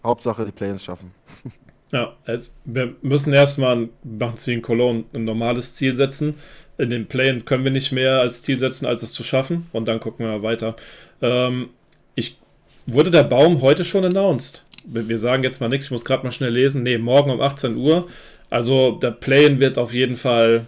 [0.05, 1.12] Hauptsache die Play-ins schaffen.
[1.92, 6.35] Ja, also wir müssen erstmal, machen es wie in Cologne, ein normales Ziel setzen.
[6.79, 9.66] In den Play können wir nicht mehr als Ziel setzen, als es zu schaffen.
[9.72, 10.77] Und dann gucken wir weiter.
[11.22, 11.70] Ähm,
[12.14, 12.38] ich,
[12.87, 14.66] wurde der Baum heute schon announced?
[14.87, 16.83] wir sagen jetzt mal nichts, ich muss gerade mal schnell lesen.
[16.83, 18.09] Ne, morgen um 18 Uhr.
[18.51, 20.66] Also der Play-In wird auf jeden Fall,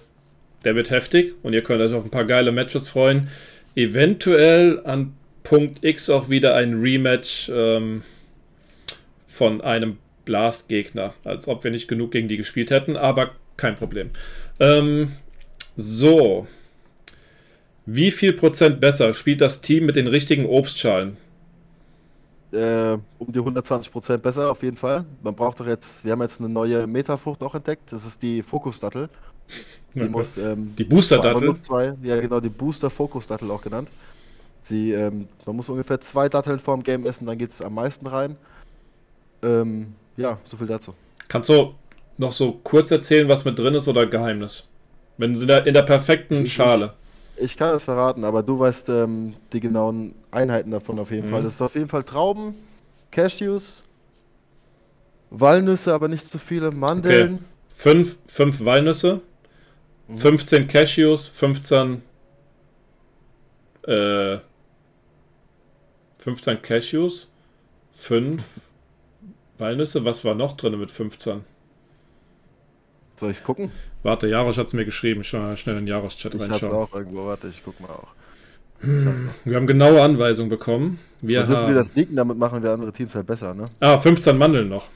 [0.64, 3.28] der wird heftig und ihr könnt euch auf ein paar geile Matches freuen.
[3.76, 8.02] Eventuell an Punkt X auch wieder ein Rematch ähm,
[9.26, 9.98] von einem
[10.28, 14.10] Blast-Gegner, als ob wir nicht genug gegen die gespielt hätten, aber kein Problem.
[14.60, 15.12] Ähm,
[15.74, 16.46] so.
[17.86, 21.16] Wie viel Prozent besser spielt das Team mit den richtigen Obstschalen?
[22.52, 25.06] Äh, um die 120 Prozent besser, auf jeden Fall.
[25.22, 28.42] Man braucht doch jetzt, wir haben jetzt eine neue Metafrucht auch entdeckt, das ist die
[28.42, 29.08] Fokusdattel.
[29.94, 31.56] Die, muss, ähm, die Booster-Dattel?
[32.02, 33.88] Ja, genau, die Booster-Fokus-Dattel auch genannt.
[34.62, 38.06] Sie, ähm, man muss ungefähr zwei Datteln vorm Game essen, dann geht es am meisten
[38.06, 38.36] rein.
[39.42, 40.94] Ähm, ja, so viel dazu.
[41.28, 41.74] Kannst du
[42.18, 44.66] noch so kurz erzählen, was mit drin ist oder Geheimnis?
[45.16, 46.92] Wenn sie da in der perfekten ich, Schale.
[47.36, 51.26] Ich, ich, kann es verraten, aber du weißt ähm, die genauen Einheiten davon auf jeden
[51.26, 51.30] mhm.
[51.30, 51.42] Fall.
[51.44, 52.54] Das ist auf jeden Fall Trauben,
[53.10, 53.84] Cashews,
[55.30, 57.34] Walnüsse, aber nicht zu viele, Mandeln.
[57.34, 57.44] Okay.
[57.74, 59.20] Fünf, fünf Walnüsse,
[60.08, 60.16] mhm.
[60.16, 62.02] 15 Cashews, 15
[63.86, 64.38] äh,
[66.18, 67.28] 15 Cashews,
[67.94, 68.42] 5
[69.58, 70.04] Walnüsse.
[70.04, 71.44] Was war noch drin mit 15?
[73.16, 73.70] Soll ich es gucken?
[74.02, 75.22] Warte, Jarosch hat es mir geschrieben.
[75.22, 76.56] Ich mal schnell in den Jarosch-Chat reinschauen.
[76.56, 77.26] Ich hab's auch irgendwo.
[77.26, 78.08] Warte, ich guck mal auch.
[78.80, 81.00] Hm, wir haben genaue Anweisungen bekommen.
[81.20, 81.68] Wir dürfen haben...
[81.68, 83.68] wir das Leaken, damit machen wir andere Teams halt besser, ne?
[83.80, 84.86] Ah, 15 Mandeln noch.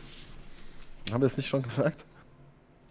[1.10, 2.04] Haben wir es nicht schon gesagt?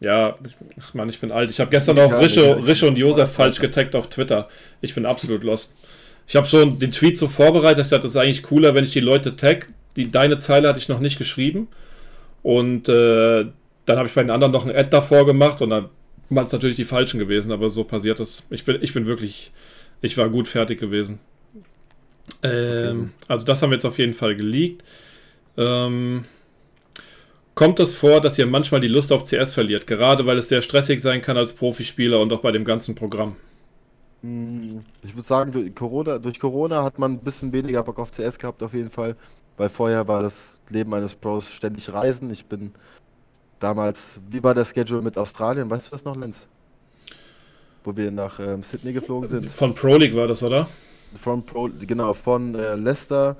[0.01, 1.49] Ja, ich, ach Mann, ich bin alt.
[1.49, 4.49] Ich habe gestern auch Rische, Rische und Josef falsch getaggt auf Twitter.
[4.81, 5.73] Ich bin absolut lost.
[6.27, 7.85] Ich habe schon den Tweet so vorbereitet.
[7.85, 9.69] Ich dachte, das ist eigentlich cooler, wenn ich die Leute tag.
[9.95, 11.67] Die, deine Zeile hatte ich noch nicht geschrieben.
[12.43, 13.45] Und äh,
[13.85, 15.89] dann habe ich bei den anderen noch ein Ad davor gemacht und dann
[16.29, 18.47] waren es natürlich die falschen gewesen, aber so passiert es.
[18.49, 19.51] Ich bin, ich bin wirklich,
[20.01, 21.19] ich war gut fertig gewesen.
[22.43, 23.25] Ähm, okay.
[23.27, 24.83] Also das haben wir jetzt auf jeden Fall geleakt.
[25.57, 26.23] Ähm,
[27.53, 30.61] kommt es vor, dass ihr manchmal die Lust auf CS verliert, gerade weil es sehr
[30.61, 33.35] stressig sein kann als Profispieler und auch bei dem ganzen Programm?
[34.21, 38.11] Hm, ich würde sagen, durch Corona, durch Corona hat man ein bisschen weniger Bock auf
[38.11, 39.15] CS gehabt, auf jeden Fall.
[39.61, 42.31] Weil vorher war das Leben eines Pros ständig reisen.
[42.31, 42.71] Ich bin
[43.59, 45.69] damals, wie war der Schedule mit Australien?
[45.69, 46.47] Weißt du das noch, Lenz?
[47.83, 49.51] Wo wir nach ähm, Sydney geflogen sind.
[49.51, 50.67] Von Pro League war das, oder?
[51.13, 53.37] Von Pro, genau, von äh, Leicester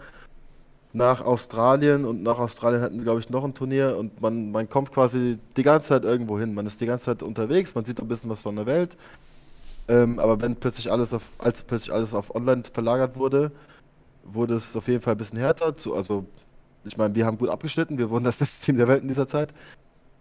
[0.94, 4.70] nach Australien und nach Australien hatten wir, glaube ich, noch ein Turnier und man, man
[4.70, 6.54] kommt quasi die ganze Zeit irgendwo hin.
[6.54, 8.96] Man ist die ganze Zeit unterwegs, man sieht ein bisschen was von der Welt
[9.92, 13.52] ähm, aber wenn plötzlich alles auf, als plötzlich alles auf online verlagert wurde,
[14.34, 15.76] wurde es auf jeden Fall ein bisschen härter.
[15.76, 16.26] Zu, also,
[16.84, 19.28] ich meine, wir haben gut abgeschnitten, wir wurden das beste Team der Welt in dieser
[19.28, 19.54] Zeit.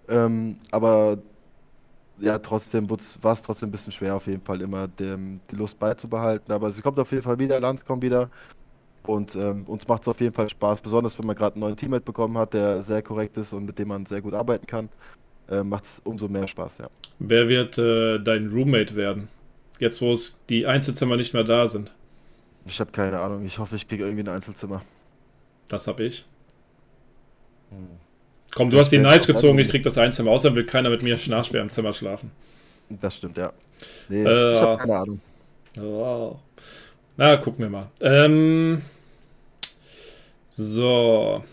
[0.08, 1.18] Ähm, aber
[2.18, 5.78] ja, trotzdem war es trotzdem ein bisschen schwer, auf jeden Fall immer dem, die Lust
[5.78, 6.52] beizubehalten.
[6.52, 8.30] Aber sie kommt auf jeden Fall wieder, Lanz kommt wieder.
[9.06, 11.76] Und ähm, uns macht es auf jeden Fall Spaß, besonders wenn man gerade einen neuen
[11.76, 14.88] Teammate bekommen hat, der sehr korrekt ist und mit dem man sehr gut arbeiten kann.
[15.48, 16.88] Äh, macht es umso mehr Spaß, ja.
[17.18, 19.28] Wer wird äh, dein Roommate werden?
[19.78, 21.94] Jetzt, wo es die Einzelzimmer nicht mehr da sind.
[22.66, 23.44] Ich habe keine Ahnung.
[23.44, 24.82] Ich hoffe, ich kriege irgendwie ein Einzelzimmer.
[25.68, 26.24] Das habe ich.
[27.70, 27.88] Hm.
[28.54, 30.32] Komm, du das hast die Nice gezogen, ich krieg das Einzimmer.
[30.32, 32.32] Außerdem will keiner mit mir Schnarchbär im Zimmer schlafen.
[32.88, 33.52] Das stimmt, ja.
[34.08, 35.20] Nee, äh, ich habe keine Ahnung.
[35.80, 36.36] Oh.
[37.16, 37.88] Na, gucken wir mal.
[38.00, 38.82] Ähm,
[40.48, 41.44] so.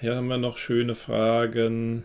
[0.00, 2.04] Hier haben wir noch schöne Fragen.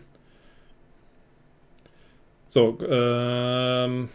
[2.48, 4.08] So, ähm.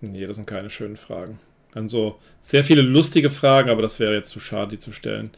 [0.00, 1.40] Nee, das sind keine schönen Fragen.
[1.74, 5.30] Also sehr viele lustige Fragen, aber das wäre jetzt zu schade, die zu stellen.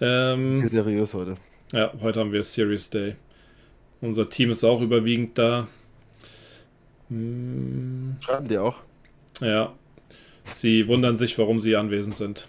[0.00, 1.34] Ähm, seriös heute.
[1.72, 3.16] Ja, heute haben wir Serious Day.
[4.00, 5.68] Unser Team ist auch überwiegend da.
[7.08, 8.16] Hm.
[8.20, 8.76] Schreiben die auch?
[9.40, 9.72] Ja.
[10.52, 12.46] Sie wundern sich, warum sie anwesend sind.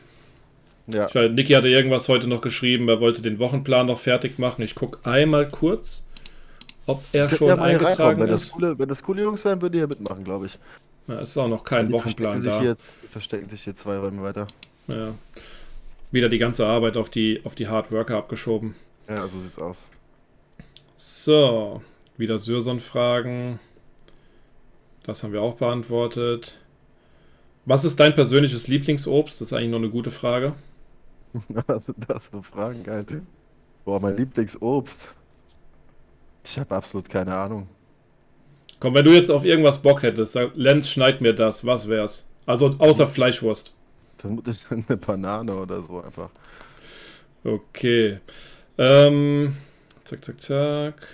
[0.88, 1.08] Ja.
[1.08, 4.62] Ich weiß, Niki hatte irgendwas heute noch geschrieben, er wollte den Wochenplan noch fertig machen.
[4.63, 6.06] Ich gucke einmal kurz,
[6.86, 8.46] ob er schon ja eingetragen wenn ist.
[8.46, 10.58] Das coole, wenn das coole Jungs wären, würde ich ja mitmachen, glaube ich.
[11.12, 12.69] Ja, ist auch noch kein die Wochenplan verstecken da.
[12.69, 14.47] jetzt, verstecken sich hier zwei Räume weiter.
[14.88, 15.13] Ja.
[16.12, 18.76] Wieder die ganze Arbeit auf die, auf die Hard Worker abgeschoben.
[19.10, 19.89] Ja, so sieht's aus.
[20.95, 21.82] So,
[22.17, 23.60] wieder Syrson-Fragen.
[25.04, 26.60] Das haben wir auch beantwortet.
[27.65, 29.41] Was ist dein persönliches Lieblingsobst?
[29.41, 30.54] Das ist eigentlich noch eine gute Frage.
[31.67, 33.06] Was sind das für Fragen, geil.
[33.86, 35.15] Boah, mein Lieblingsobst.
[36.45, 37.67] Ich habe absolut keine Ahnung.
[38.82, 42.26] Komm, wenn du jetzt auf irgendwas Bock hättest, sag, Lenz, schneid mir das, was wär's?
[42.48, 43.76] Also außer Fleischwurst.
[44.17, 46.32] Vermutlich eine Banane oder so einfach.
[47.44, 48.17] Okay.
[48.80, 49.56] Ähm,
[50.04, 51.08] zack, zack, zack.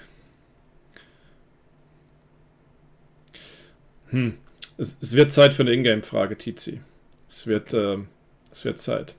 [4.11, 4.37] Hm.
[4.77, 6.79] Es, es wird Zeit für eine Ingame-Frage, Tizi.
[7.27, 7.97] Es wird, äh,
[8.49, 9.17] es wird Zeit.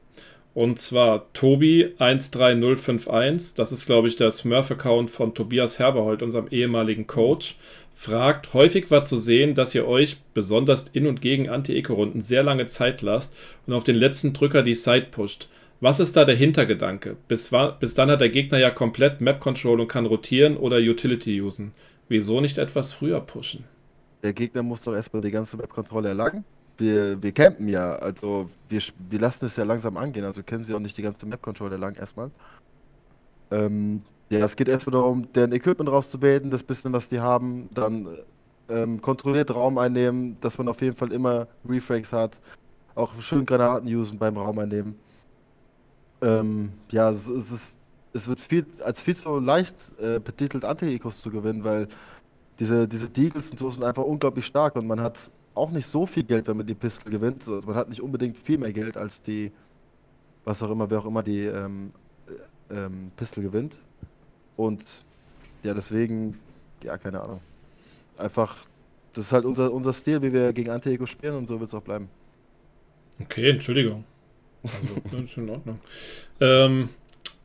[0.54, 7.56] Und zwar Tobi13051, das ist glaube ich der Smurf-Account von Tobias Herberhold, unserem ehemaligen Coach,
[7.98, 12.68] fragt, häufig war zu sehen, dass ihr euch besonders in und gegen Anti-Eco-Runden sehr lange
[12.68, 13.34] Zeit lasst
[13.66, 15.48] und auf den letzten Drücker die Side pusht.
[15.80, 17.16] Was ist da der Hintergedanke?
[17.26, 21.72] Bis, bis dann hat der Gegner ja komplett Map-Control und kann rotieren oder Utility usen.
[22.08, 23.64] Wieso nicht etwas früher pushen?
[24.22, 26.44] Der Gegner muss doch erstmal die ganze Map-Kontrolle erlangen
[26.78, 28.80] wir, wir campen ja, also wir,
[29.10, 31.96] wir lassen es ja langsam angehen, also können sie auch nicht die ganze Map-Controller lang
[31.96, 32.30] erstmal.
[33.50, 38.08] Ähm, ja, es geht erstmal darum, deren Equipment rauszubilden, das bisschen, was die haben, dann
[38.68, 42.38] ähm, kontrolliert Raum einnehmen, dass man auf jeden Fall immer Refrags hat,
[42.94, 44.96] auch schön Granaten usen beim Raum einnehmen.
[46.20, 47.78] Ähm, ja, es, es, ist,
[48.12, 51.88] es wird viel, als viel zu leicht äh, betitelt, Anti-Ecos zu gewinnen, weil
[52.58, 56.06] diese, diese Deagles und so sind einfach unglaublich stark und man hat auch nicht so
[56.06, 57.46] viel Geld, wenn man die Pistol gewinnt.
[57.48, 59.52] Also man hat nicht unbedingt viel mehr Geld als die,
[60.44, 61.92] was auch immer, wer auch immer die ähm,
[62.70, 63.76] äh, ähm, Pistol gewinnt.
[64.58, 65.04] Und
[65.62, 66.36] ja, deswegen,
[66.82, 67.40] ja, keine Ahnung.
[68.16, 68.56] Einfach,
[69.12, 71.74] das ist halt unser, unser Stil, wie wir gegen Anti-Ego spielen und so wird es
[71.74, 72.08] auch bleiben.
[73.20, 74.04] Okay, Entschuldigung.
[74.64, 75.78] Also, ist in Ordnung.
[76.40, 76.88] Ähm,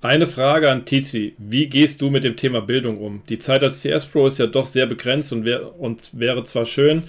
[0.02, 1.36] eine Frage an Tizi.
[1.38, 3.21] Wie gehst du mit dem Thema Bildung um?
[3.30, 6.65] Die Zeit als CS Pro ist ja doch sehr begrenzt und, wär, und wäre zwar
[6.65, 7.04] schön,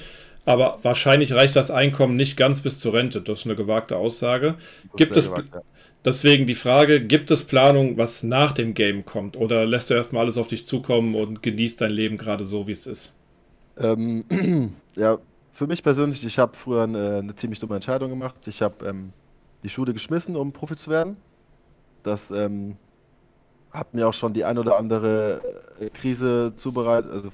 [0.44, 3.22] aber wahrscheinlich reicht das Einkommen nicht ganz bis zur Rente.
[3.22, 4.56] Das ist eine gewagte Aussage.
[4.96, 5.62] Gibt es gewagt, ja.
[6.04, 9.36] Deswegen die Frage, gibt es Planung, was nach dem Game kommt?
[9.36, 12.72] Oder lässt du erstmal alles auf dich zukommen und genießt dein Leben gerade so, wie
[12.72, 13.16] es ist?
[13.78, 14.24] Ähm,
[14.96, 15.18] ja,
[15.52, 18.46] für mich persönlich, ich habe früher eine, eine, ziemlich dumme Entscheidung gemacht.
[18.46, 19.12] Ich habe ähm,
[19.62, 21.16] die Schule geschmissen, um Profi zu werden.
[22.02, 22.76] Das ähm,
[23.70, 25.40] hat mir auch schon die ein oder andere
[25.80, 27.30] äh, Krise zubereitet, also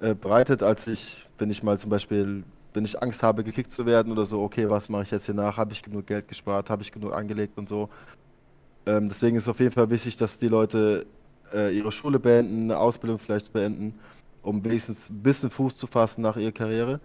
[0.00, 2.44] äh, bereitet, als ich, wenn ich mal zum Beispiel,
[2.76, 5.34] wenn ich Angst habe, gekickt zu werden oder so, okay, was mache ich jetzt hier
[5.34, 5.56] nach?
[5.56, 6.68] Habe ich genug Geld gespart?
[6.68, 7.88] Habe ich genug angelegt und so?
[8.84, 11.06] Ähm, deswegen ist es auf jeden Fall wichtig, dass die Leute
[11.54, 13.94] äh, ihre Schule beenden, eine Ausbildung vielleicht beenden,
[14.42, 17.00] um wenigstens ein bisschen Fuß zu fassen nach ihrer Karriere.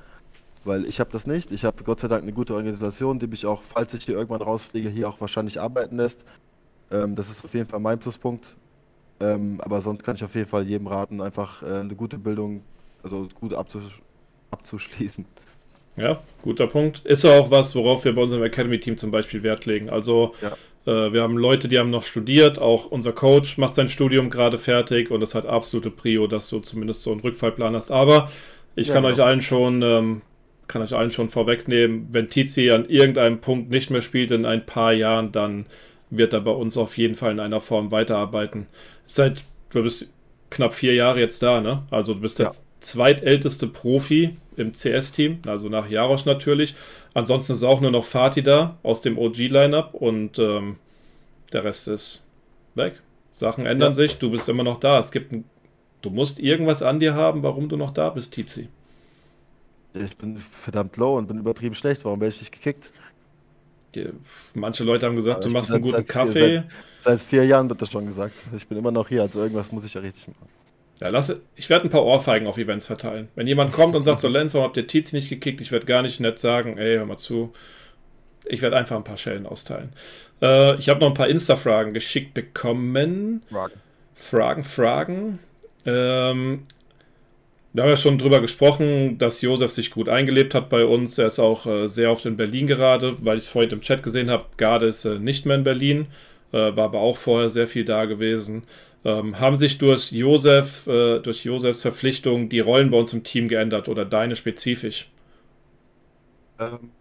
[0.66, 1.54] Weil ich habe das nicht.
[1.54, 4.42] Ich habe Gott sei Dank eine gute Organisation, die mich auch, falls ich hier irgendwann
[4.42, 6.26] rausfliege, hier auch wahrscheinlich arbeiten lässt.
[6.92, 8.58] Ähm, das ist auf jeden Fall mein Pluspunkt.
[9.22, 12.62] Ähm, aber sonst kann ich auf jeden Fall jedem raten, einfach äh, eine gute Bildung
[13.04, 14.02] also gut abzusch
[14.52, 15.26] abzuschließen.
[15.97, 17.01] Ja, guter Punkt.
[17.06, 19.89] Ist ja auch was, worauf wir bei unserem Academy-Team zum Beispiel Wert legen.
[19.89, 20.49] Also ja.
[20.91, 24.58] äh, wir haben Leute, die haben noch studiert, auch unser Coach macht sein Studium gerade
[24.58, 27.91] fertig und es hat absolute Prio, dass du zumindest so einen Rückfallplan hast.
[27.91, 28.32] Aber
[28.75, 29.13] ich ja, kann genau.
[29.13, 30.21] euch allen schon, ähm,
[30.67, 34.65] kann euch allen schon vorwegnehmen, wenn Tizi an irgendeinem Punkt nicht mehr spielt in ein
[34.65, 35.65] paar Jahren, dann
[36.10, 38.67] wird er bei uns auf jeden Fall in einer Form weiterarbeiten.
[39.06, 40.13] Seit, du bist
[40.49, 41.84] knapp vier Jahre jetzt da, ne?
[41.89, 42.51] Also du bist ja.
[42.82, 46.76] Zweitälteste Profi im CS-Team, also nach Jarosch natürlich.
[47.13, 50.76] Ansonsten ist auch nur noch Fatih da aus dem OG-Lineup und ähm,
[51.54, 52.24] der Rest ist
[52.76, 53.02] weg.
[53.32, 53.96] Sachen ändern ja.
[53.96, 55.00] sich, du bist immer noch da.
[55.00, 55.46] Es gibt ein,
[56.02, 58.67] du musst irgendwas an dir haben, warum du noch da bist, Tizi.
[59.94, 62.06] Ich bin verdammt low und bin übertrieben schlecht.
[62.06, 62.94] Warum werde ich nicht gekickt?
[64.54, 66.58] Manche Leute haben gesagt, du machst einen guten seit Kaffee.
[66.58, 66.70] Seit,
[67.02, 68.34] seit, vier Jahren wird das schon gesagt.
[68.56, 70.48] Ich bin immer noch hier, also irgendwas muss ich ja richtig machen.
[71.02, 73.28] Ja, lass, ich werde ein paar Ohrfeigen auf Events verteilen.
[73.36, 75.60] Wenn jemand kommt und sagt, so Lenz, warum habt ihr Tizi nicht gekickt?
[75.60, 77.54] Ich werde gar nicht nett sagen, ey, hör mal zu.
[78.46, 79.94] Ich werde einfach ein paar Schellen austeilen.
[80.42, 83.42] Äh, ich habe noch ein paar Insta-Fragen geschickt bekommen.
[83.50, 83.74] Fragen.
[84.14, 85.40] Fragen, Fragen.
[85.86, 86.64] Ähm,
[87.74, 91.18] wir haben ja schon drüber gesprochen, dass Josef sich gut eingelebt hat bei uns.
[91.18, 94.04] Er ist auch äh, sehr oft in Berlin gerade, weil ich es vorhin im Chat
[94.04, 94.46] gesehen habe.
[94.58, 96.08] Garde ist äh, nicht mehr in Berlin,
[96.52, 98.64] äh, war aber auch vorher sehr viel da gewesen.
[99.04, 103.48] Ähm, haben sich durch Josef, äh, durch Josefs Verpflichtung die Rollen bei uns im Team
[103.48, 105.10] geändert oder deine spezifisch?
[106.60, 106.92] Ähm,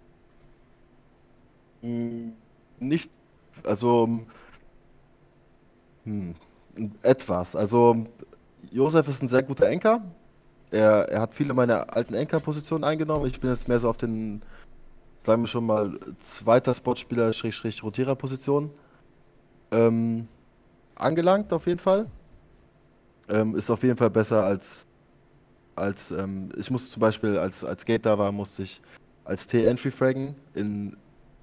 [1.83, 2.33] hm,
[2.79, 3.11] nicht,
[3.65, 4.21] also
[6.05, 6.35] hm,
[7.03, 7.57] etwas.
[7.57, 8.07] Also
[8.71, 10.03] Josef ist ein sehr guter Enker.
[10.71, 13.27] Er, er hat viele meiner alten Enker-Positionen eingenommen.
[13.27, 14.43] Ich bin jetzt mehr so auf den,
[15.23, 18.71] sagen wir schon mal, zweiter Spotspieler, Schrägstrich, Rotierer-Position.
[19.73, 20.29] Ähm,
[21.01, 22.07] angelangt, auf jeden Fall.
[23.29, 24.87] Ähm, ist auf jeden Fall besser als.
[25.77, 28.81] als ähm, ich musste zum Beispiel, als, als Gate da war, musste ich
[29.25, 30.35] als T-Entry fraggen,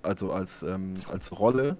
[0.04, 1.78] also als, ähm, als Rolle.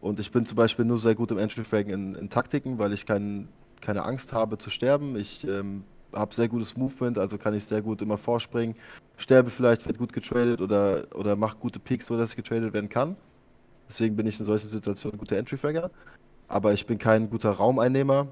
[0.00, 3.06] Und ich bin zum Beispiel nur sehr gut im Entry-Fraggen in, in, Taktiken, weil ich
[3.06, 3.48] kein,
[3.80, 5.16] keine Angst habe zu sterben.
[5.16, 8.76] Ich ähm, habe sehr gutes Movement, also kann ich sehr gut immer vorspringen.
[9.16, 12.88] Sterbe vielleicht, werde gut getradet oder, oder mache gute Peaks, so dass ich getradet werden
[12.88, 13.16] kann.
[13.88, 15.90] Deswegen bin ich in solchen Situationen ein guter Entry-Fragger
[16.48, 18.28] aber ich bin kein guter Raumeinnehmer.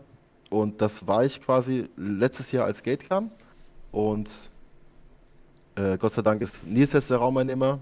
[0.51, 3.31] Und das war ich quasi letztes Jahr als Gate kam.
[3.91, 4.51] Und
[5.77, 7.81] äh, Gott sei Dank ist Nils jetzt der Raumeinnehmer.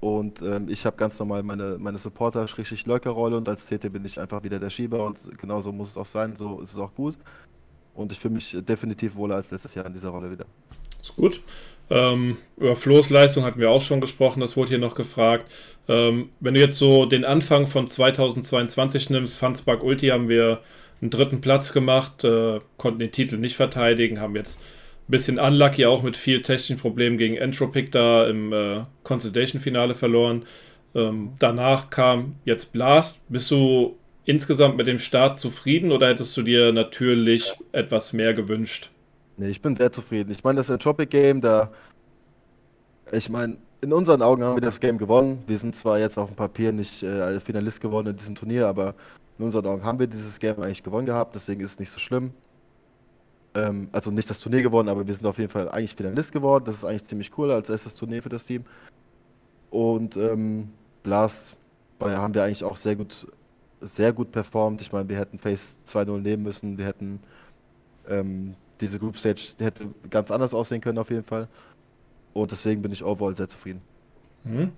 [0.00, 4.42] Und ähm, ich habe ganz normal meine, meine Supporter-Lurker-Rolle und als CT bin ich einfach
[4.44, 7.16] wieder der Schieber und genauso muss es auch sein, so ist es auch gut.
[7.94, 10.46] Und ich fühle mich definitiv wohler als letztes Jahr in dieser Rolle wieder.
[11.02, 11.42] Ist gut.
[11.90, 15.50] Ähm, über Flo's Leistung hatten wir auch schon gesprochen, das wurde hier noch gefragt.
[15.88, 20.60] Ähm, wenn du jetzt so den Anfang von 2022 nimmst, Fanspark Ulti haben wir
[21.00, 25.86] einen dritten Platz gemacht, äh, konnten den Titel nicht verteidigen, haben jetzt ein bisschen unlucky
[25.86, 30.44] auch mit viel technischen Problemen gegen Entropic da im äh, Consolidation-Finale verloren.
[30.94, 33.22] Ähm, danach kam jetzt Blast.
[33.30, 38.90] Bist du insgesamt mit dem Start zufrieden oder hättest du dir natürlich etwas mehr gewünscht?
[39.38, 40.32] Nee, ich bin sehr zufrieden.
[40.32, 41.70] Ich meine, das Entropic Game, da.
[43.12, 45.42] Ich meine, in unseren Augen haben wir das Game gewonnen.
[45.46, 48.94] Wir sind zwar jetzt auf dem Papier nicht äh, Finalist geworden in diesem Turnier, aber
[49.38, 52.00] in unseren Augen haben wir dieses Game eigentlich gewonnen gehabt, deswegen ist es nicht so
[52.00, 52.32] schlimm.
[53.54, 56.64] Ähm, also nicht das Turnier gewonnen, aber wir sind auf jeden Fall eigentlich Finalist geworden.
[56.64, 58.64] Das ist eigentlich ziemlich cool als erstes Turnier für das Team.
[59.70, 60.70] Und ähm,
[61.04, 61.56] Blast
[62.00, 63.28] haben wir eigentlich auch sehr gut,
[63.80, 64.80] sehr gut performt.
[64.80, 66.76] Ich meine, wir hätten Face 2-0 nehmen müssen.
[66.76, 67.20] Wir hätten
[68.08, 71.48] ähm, diese Group Stage hätte ganz anders aussehen können auf jeden Fall.
[72.32, 73.80] Und deswegen bin ich overall sehr zufrieden.
[74.44, 74.72] Mhm.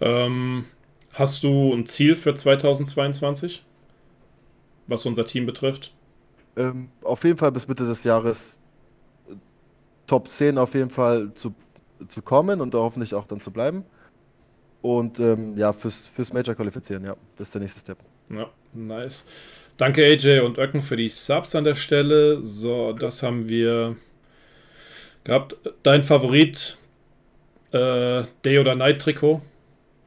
[0.00, 0.64] Ähm,
[1.12, 3.64] hast du ein Ziel für 2022,
[4.86, 5.94] was unser Team betrifft?
[6.56, 8.60] Ähm, auf jeden Fall bis Mitte des Jahres
[9.28, 9.34] äh,
[10.06, 11.54] Top 10 auf jeden Fall zu,
[12.08, 13.84] zu kommen und da hoffentlich auch dann zu bleiben.
[14.82, 17.98] Und ähm, ja, fürs, fürs Major qualifizieren, ja, das ist der nächste Step.
[18.30, 19.26] Ja, nice.
[19.76, 22.42] Danke AJ und Öcken für die Subs an der Stelle.
[22.42, 23.96] So, das haben wir
[25.24, 25.56] gehabt.
[25.82, 26.78] Dein Favorit,
[27.72, 29.42] äh, Day oder Night Trikot?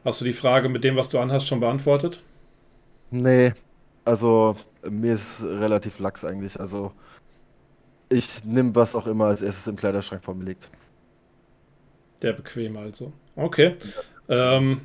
[0.04, 2.22] Hast du die Frage mit dem, was du anhast, schon beantwortet?
[3.12, 3.54] Nee,
[4.06, 4.56] also
[4.90, 6.60] mir ist relativ lax eigentlich.
[6.60, 6.92] Also
[8.10, 10.70] ich nehme was auch immer als erstes im Kleiderschrank vor mir liegt.
[12.22, 13.14] Der bequem also.
[13.36, 13.76] Okay.
[14.28, 14.82] Ähm,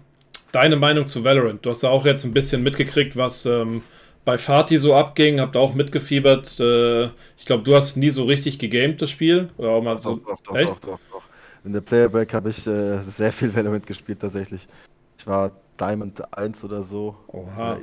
[0.52, 1.64] deine Meinung zu Valorant?
[1.64, 3.82] Du hast da auch jetzt ein bisschen mitgekriegt, was ähm,
[4.24, 5.40] bei Fatih so abging.
[5.40, 6.58] Habt auch mitgefiebert.
[6.60, 7.04] Äh,
[7.36, 9.50] ich glaube, du hast nie so richtig gegamed, das Spiel.
[9.56, 10.16] Oder auch mal so.
[10.16, 11.22] Doch, doch, doch, doch, doch,
[11.64, 14.66] In der Player Break habe ich äh, sehr viel Valorant gespielt, tatsächlich.
[15.18, 17.16] Ich war Diamond 1 oder so.
[17.28, 17.78] Oha.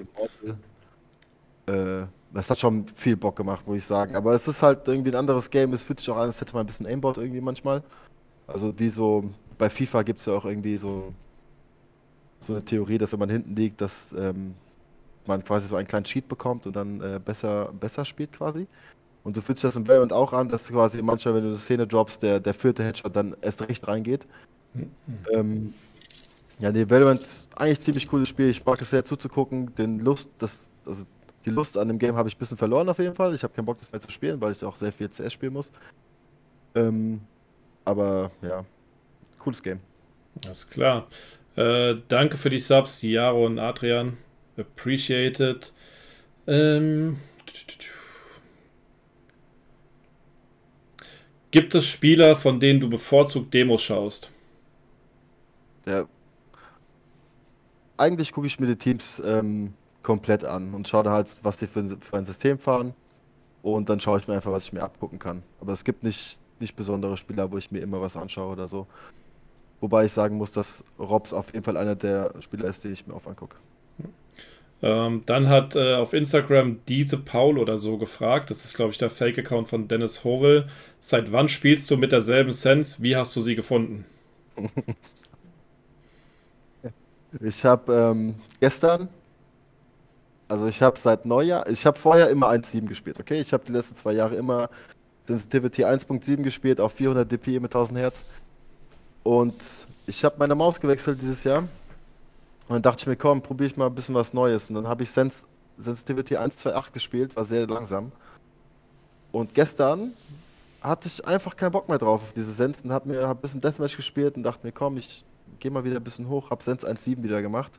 [1.67, 4.15] Äh, das hat schon viel Bock gemacht, muss ich sagen.
[4.15, 5.73] Aber es ist halt irgendwie ein anderes Game.
[5.73, 7.83] Es fühlt sich auch an, als hätte man ein bisschen Aimbot irgendwie manchmal.
[8.47, 9.25] Also wie so,
[9.57, 11.13] bei FIFA gibt es ja auch irgendwie so,
[12.39, 14.55] so eine Theorie, dass wenn man hinten liegt, dass ähm,
[15.27, 18.67] man quasi so einen kleinen Cheat bekommt und dann äh, besser, besser spielt quasi.
[19.23, 21.57] Und so fühlt sich das im Valorant auch an, dass quasi manchmal, wenn du eine
[21.57, 24.25] Szene droppst, der, der vierte Headshot dann erst recht reingeht.
[24.73, 24.91] Mhm.
[25.31, 25.73] Ähm,
[26.59, 28.49] ja, nee, Valorant eigentlich ziemlich cooles Spiel.
[28.49, 29.73] Ich mag es sehr zuzugucken.
[29.75, 31.05] Den Lust, das, also
[31.45, 33.33] die Lust an dem Game habe ich ein bisschen verloren auf jeden Fall.
[33.35, 35.53] Ich habe keinen Bock, das mehr zu spielen, weil ich auch sehr viel CS spielen
[35.53, 35.71] muss.
[36.75, 37.21] Ähm,
[37.85, 38.63] aber ja,
[39.39, 39.79] cooles Game.
[40.45, 41.07] Alles klar.
[41.55, 44.17] Äh, danke für die Subs, Jaro und Adrian.
[44.61, 45.71] Appreciated.
[46.47, 47.17] Ähm,
[51.51, 54.31] gibt es Spieler, von denen du bevorzugt Demos schaust?
[55.85, 56.07] Ja.
[57.97, 61.67] Eigentlich gucke ich mir die Teams ähm, komplett an und schaue dann halt, was die
[61.67, 62.93] für, für, ein System fahren.
[63.61, 65.43] Und dann schaue ich mir einfach, was ich mir abgucken kann.
[65.59, 68.87] Aber es gibt nicht, nicht besondere Spieler, wo ich mir immer was anschaue oder so.
[69.81, 73.05] Wobei ich sagen muss, dass Robs auf jeden Fall einer der Spieler ist, die ich
[73.05, 73.57] mir oft angucke.
[74.83, 78.97] Ähm, dann hat äh, auf Instagram diese Paul oder so gefragt, das ist glaube ich
[78.97, 80.67] der Fake-Account von Dennis Howell.
[80.99, 83.01] Seit wann spielst du mit derselben Sense?
[83.03, 84.05] Wie hast du sie gefunden?
[87.41, 89.09] ich habe ähm, gestern
[90.51, 93.39] also ich habe seit Neujahr, ich habe vorher immer 1.7 gespielt, okay?
[93.39, 94.69] Ich habe die letzten zwei Jahre immer
[95.23, 98.25] Sensitivity 1.7 gespielt auf 400 dpi mit 1000 Hertz.
[99.23, 101.69] Und ich habe meine Maus gewechselt dieses Jahr.
[102.71, 104.69] Und dann dachte ich mir, komm, probiere ich mal ein bisschen was Neues.
[104.69, 105.45] Und dann habe ich Sens
[105.77, 108.13] Sensitivity 1.2.8 gespielt, war sehr langsam.
[109.33, 110.13] Und gestern
[110.79, 113.41] hatte ich einfach keinen Bock mehr drauf auf diese Sens und habe mir hab ein
[113.41, 115.25] bisschen Deathmatch gespielt und dachte mir, komm, ich
[115.59, 117.77] gehe mal wieder ein bisschen hoch, habe Sens 1.7 wieder gemacht.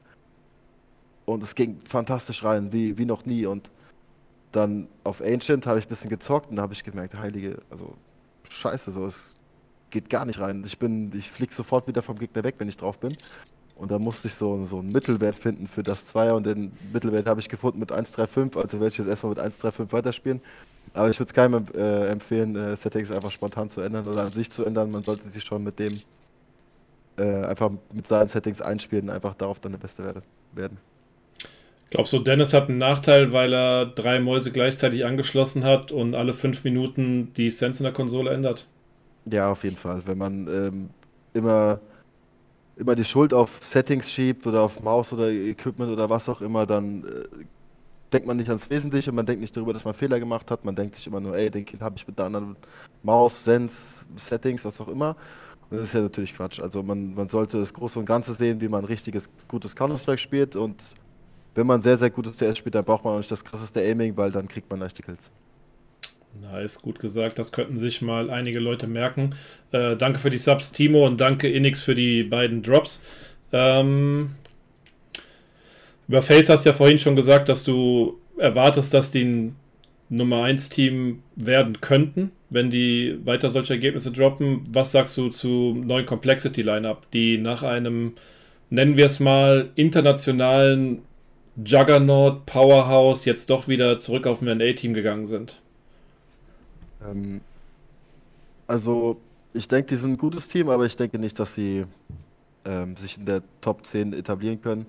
[1.25, 3.47] Und es ging fantastisch rein, wie, wie noch nie.
[3.47, 3.71] Und
[4.51, 7.95] dann auf Ancient habe ich ein bisschen gezockt und da habe ich gemerkt, heilige, also
[8.51, 9.37] scheiße, so, es
[9.89, 10.63] geht gar nicht rein.
[10.67, 13.17] Ich bin, ich fliege sofort wieder vom Gegner weg, wenn ich drauf bin.
[13.83, 17.27] Und da musste ich so, so einen Mittelwert finden für das Zweier und den Mittelwert
[17.27, 20.41] habe ich gefunden mit 1,35, also werde ich jetzt erstmal mit 1,35 weiterspielen.
[20.95, 24.31] Aber ich würde es keinem äh, empfehlen, äh, Settings einfach spontan zu ändern oder an
[24.31, 24.93] sich zu ändern.
[24.93, 25.99] Man sollte sich schon mit dem
[27.17, 30.23] äh, einfach mit seinen Settings einspielen und einfach darauf dann der Beste werde,
[30.53, 30.79] werden.
[31.91, 36.35] Glaubst du, Dennis hat einen Nachteil, weil er drei Mäuse gleichzeitig angeschlossen hat und alle
[36.35, 38.69] fünf Minuten die Sense in der Konsole ändert?
[39.25, 40.03] Ja, auf jeden Fall.
[40.07, 40.91] Wenn man ähm,
[41.35, 41.81] immer
[42.83, 46.67] immer die Schuld auf Settings schiebt oder auf Maus oder Equipment oder was auch immer,
[46.67, 47.45] dann äh,
[48.13, 50.75] denkt man nicht ans Wesentliche, man denkt nicht darüber, dass man Fehler gemacht hat, man
[50.75, 52.57] denkt sich immer nur, ey, den Kill habe ich mit der anderen
[53.03, 55.17] Maus, Sense, Settings, was auch immer.
[55.71, 56.61] Und das ist ja natürlich Quatsch.
[56.61, 60.57] Also man, man sollte das Große und Ganze sehen, wie man richtiges, gutes Counter-Strike spielt
[60.57, 60.95] und
[61.55, 64.17] wenn man sehr, sehr gutes CS spielt, dann braucht man auch nicht das krasseste Aiming,
[64.17, 65.31] weil dann kriegt man leichte Kills.
[66.41, 67.39] Nice, gut gesagt.
[67.39, 69.35] Das könnten sich mal einige Leute merken.
[69.71, 73.03] Äh, danke für die Subs, Timo, und danke Inix für die beiden Drops.
[73.53, 74.35] Ähm,
[76.09, 79.57] über Face hast du ja vorhin schon gesagt, dass du erwartest, dass die ein
[80.13, 84.63] Nummer 1 Team werden könnten, wenn die weiter solche Ergebnisse droppen.
[84.71, 88.13] Was sagst du zu neuen Complexity Lineup, die nach einem,
[88.69, 91.01] nennen wir es mal, internationalen
[91.65, 95.62] Juggernaut Powerhouse jetzt doch wieder zurück auf ein NA-Team gegangen sind?
[97.11, 97.41] Ähm,
[98.67, 99.21] also,
[99.53, 101.85] ich denke, die sind ein gutes Team, aber ich denke nicht, dass sie
[102.65, 104.87] ähm, sich in der Top 10 etablieren können.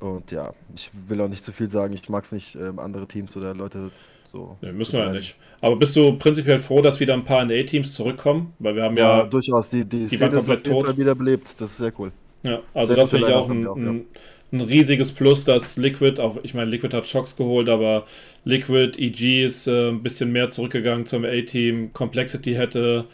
[0.00, 1.94] Und ja, ich will auch nicht zu viel sagen.
[1.94, 3.90] Ich mag es nicht, ähm, andere Teams oder Leute
[4.26, 4.56] so.
[4.60, 5.36] Nee, müssen wir ja nicht.
[5.60, 8.54] Aber bist du prinzipiell froh, dass wieder ein paar NA-Teams zurückkommen?
[8.58, 9.18] Weil wir haben ja.
[9.18, 9.68] Ja, durchaus.
[9.70, 11.60] Die, die, die Szene ist auf jeden Fall wieder belebt.
[11.60, 12.10] Das ist sehr cool.
[12.42, 13.94] Ja, also das finde ich auch ein, auch, ja.
[14.52, 18.06] Ein, riesiges Plus, dass Liquid, auch ich meine, Liquid hat Shocks geholt, aber
[18.44, 21.92] Liquid, EG ist äh, ein bisschen mehr zurückgegangen zum A-Team.
[21.92, 23.06] Complexity hätte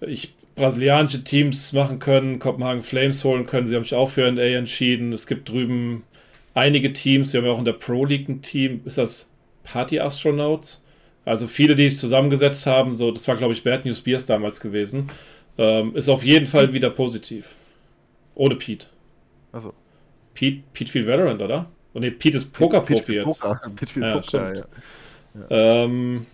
[0.00, 3.66] ich brasilianische Teams machen können, Kopenhagen Flames holen können.
[3.66, 5.12] Sie haben sich auch für ein A entschieden.
[5.12, 6.04] Es gibt drüben
[6.54, 7.32] einige Teams.
[7.32, 8.82] Wir haben ja auch in der Pro League ein Team.
[8.84, 9.28] Ist das
[9.64, 10.84] Party Astronauts?
[11.24, 12.94] Also viele, die sich zusammengesetzt haben.
[12.94, 15.10] So, das war, glaube ich, Bad News Beers damals gewesen.
[15.58, 17.56] Ähm, ist auf jeden Fall wieder positiv.
[18.34, 18.86] Ohne Pete.
[19.52, 19.74] Also.
[20.40, 21.66] Pete, Pete spielt Valorant, oder?
[21.92, 23.24] Und nee, Pete ist Poker-Profi jetzt.
[23.24, 23.60] Poker.
[23.76, 24.64] Pete spielt ja, Poker, ja.
[25.50, 25.84] ja.
[25.84, 26.24] Ähm,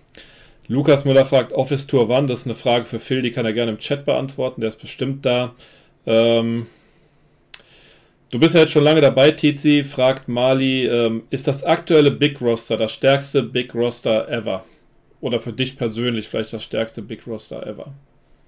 [0.68, 2.28] Lukas Müller fragt Office Tour wann?
[2.28, 4.60] Das ist eine Frage für Phil, die kann er gerne im Chat beantworten.
[4.60, 5.56] Der ist bestimmt da.
[6.06, 6.68] Ähm,
[8.30, 9.82] du bist ja jetzt schon lange dabei, Tizi.
[9.82, 14.64] Fragt Mali, ähm, ist das aktuelle Big Roster das stärkste Big Roster ever?
[15.20, 17.92] Oder für dich persönlich vielleicht das stärkste Big Roster ever?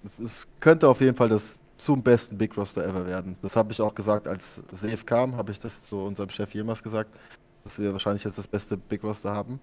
[0.04, 3.36] Es könnte auf jeden Fall das zum besten Big Roster ever werden.
[3.40, 6.82] Das habe ich auch gesagt, als Safe kam, habe ich das zu unserem Chef jemals
[6.82, 7.16] gesagt,
[7.64, 9.60] dass wir wahrscheinlich jetzt das beste Big Roster haben.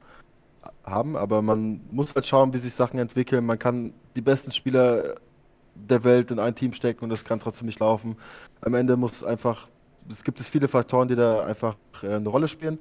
[0.86, 1.18] haben.
[1.18, 3.46] Aber man muss halt schauen, wie sich Sachen entwickeln.
[3.46, 5.16] Man kann die besten Spieler
[5.76, 8.16] der Welt in ein Team stecken und das kann trotzdem nicht laufen.
[8.62, 9.68] Am Ende muss es einfach,
[10.10, 12.80] es gibt es viele Faktoren, die da einfach äh, eine Rolle spielen.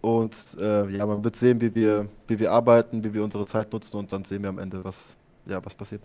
[0.00, 3.72] Und äh, ja, man wird sehen, wie wir, wie wir arbeiten, wie wir unsere Zeit
[3.72, 5.16] nutzen und dann sehen wir am Ende, was,
[5.46, 6.02] ja, was passiert.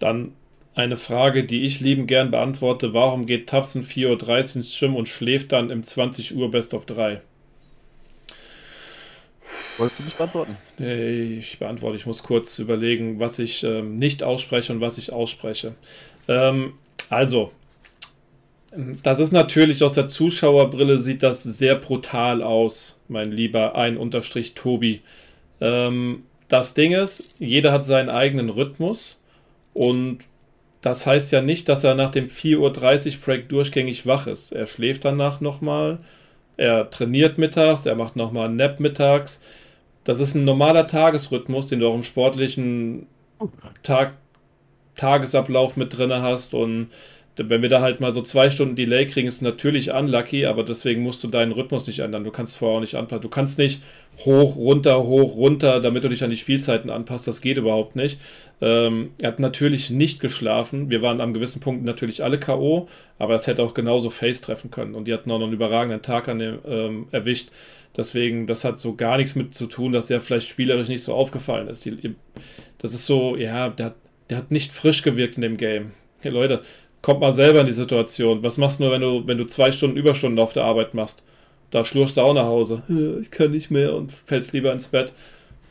[0.00, 0.32] Dann
[0.78, 2.94] eine Frage, die ich lieben gern beantworte.
[2.94, 6.86] Warum geht Tapsen 4.30 Uhr ins Schwimmen und schläft dann im 20 Uhr Best of
[6.86, 7.20] 3?
[9.76, 10.56] Wolltest du mich beantworten?
[10.78, 11.96] Ich beantworte.
[11.96, 15.74] Ich muss kurz überlegen, was ich ähm, nicht ausspreche und was ich ausspreche.
[16.28, 16.74] Ähm,
[17.10, 17.50] also,
[19.02, 24.54] das ist natürlich aus der Zuschauerbrille sieht das sehr brutal aus, mein lieber ein Unterstrich
[24.54, 25.00] Tobi.
[25.60, 29.20] Ähm, das Ding ist, jeder hat seinen eigenen Rhythmus
[29.74, 30.27] und
[30.80, 34.52] das heißt ja nicht, dass er nach dem 4.30 Uhr Break durchgängig wach ist.
[34.52, 35.98] Er schläft danach nochmal,
[36.56, 39.40] er trainiert mittags, er macht nochmal einen Nap mittags.
[40.04, 43.06] Das ist ein normaler Tagesrhythmus, den du auch im sportlichen
[43.82, 44.14] Tag,
[44.96, 46.90] Tagesablauf mit drin hast und
[47.38, 51.02] wenn wir da halt mal so zwei Stunden Delay kriegen, ist natürlich unlucky, aber deswegen
[51.02, 52.24] musst du deinen Rhythmus nicht ändern.
[52.24, 53.22] Du kannst vorher auch nicht anpassen.
[53.22, 53.82] Du kannst nicht
[54.24, 57.28] hoch, runter, hoch, runter, damit du dich an die Spielzeiten anpasst.
[57.28, 58.18] Das geht überhaupt nicht.
[58.60, 60.90] Ähm, er hat natürlich nicht geschlafen.
[60.90, 62.88] Wir waren am gewissen Punkt natürlich alle K.O.,
[63.18, 64.94] aber es hätte auch genauso Face treffen können.
[64.94, 67.50] Und die hatten auch noch einen überragenden Tag an dem ähm, erwischt.
[67.96, 71.14] Deswegen, das hat so gar nichts mit zu tun, dass er vielleicht spielerisch nicht so
[71.14, 71.88] aufgefallen ist.
[72.78, 73.94] Das ist so, ja, der,
[74.30, 75.92] der hat nicht frisch gewirkt in dem Game.
[76.20, 76.62] Hey Leute,
[77.02, 78.42] kommt mal selber in die Situation.
[78.42, 81.22] Was machst du, wenn du, wenn du zwei Stunden Überstunden auf der Arbeit machst?
[81.70, 82.82] Da schlurst du auch nach Hause.
[83.20, 85.12] Ich kann nicht mehr und fällst lieber ins Bett.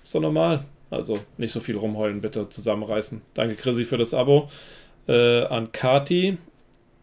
[0.03, 0.65] Ist doch normal.
[0.89, 3.21] Also nicht so viel rumheulen, bitte zusammenreißen.
[3.33, 4.49] Danke, Chrissy, für das Abo.
[5.07, 6.37] Äh, an Kati.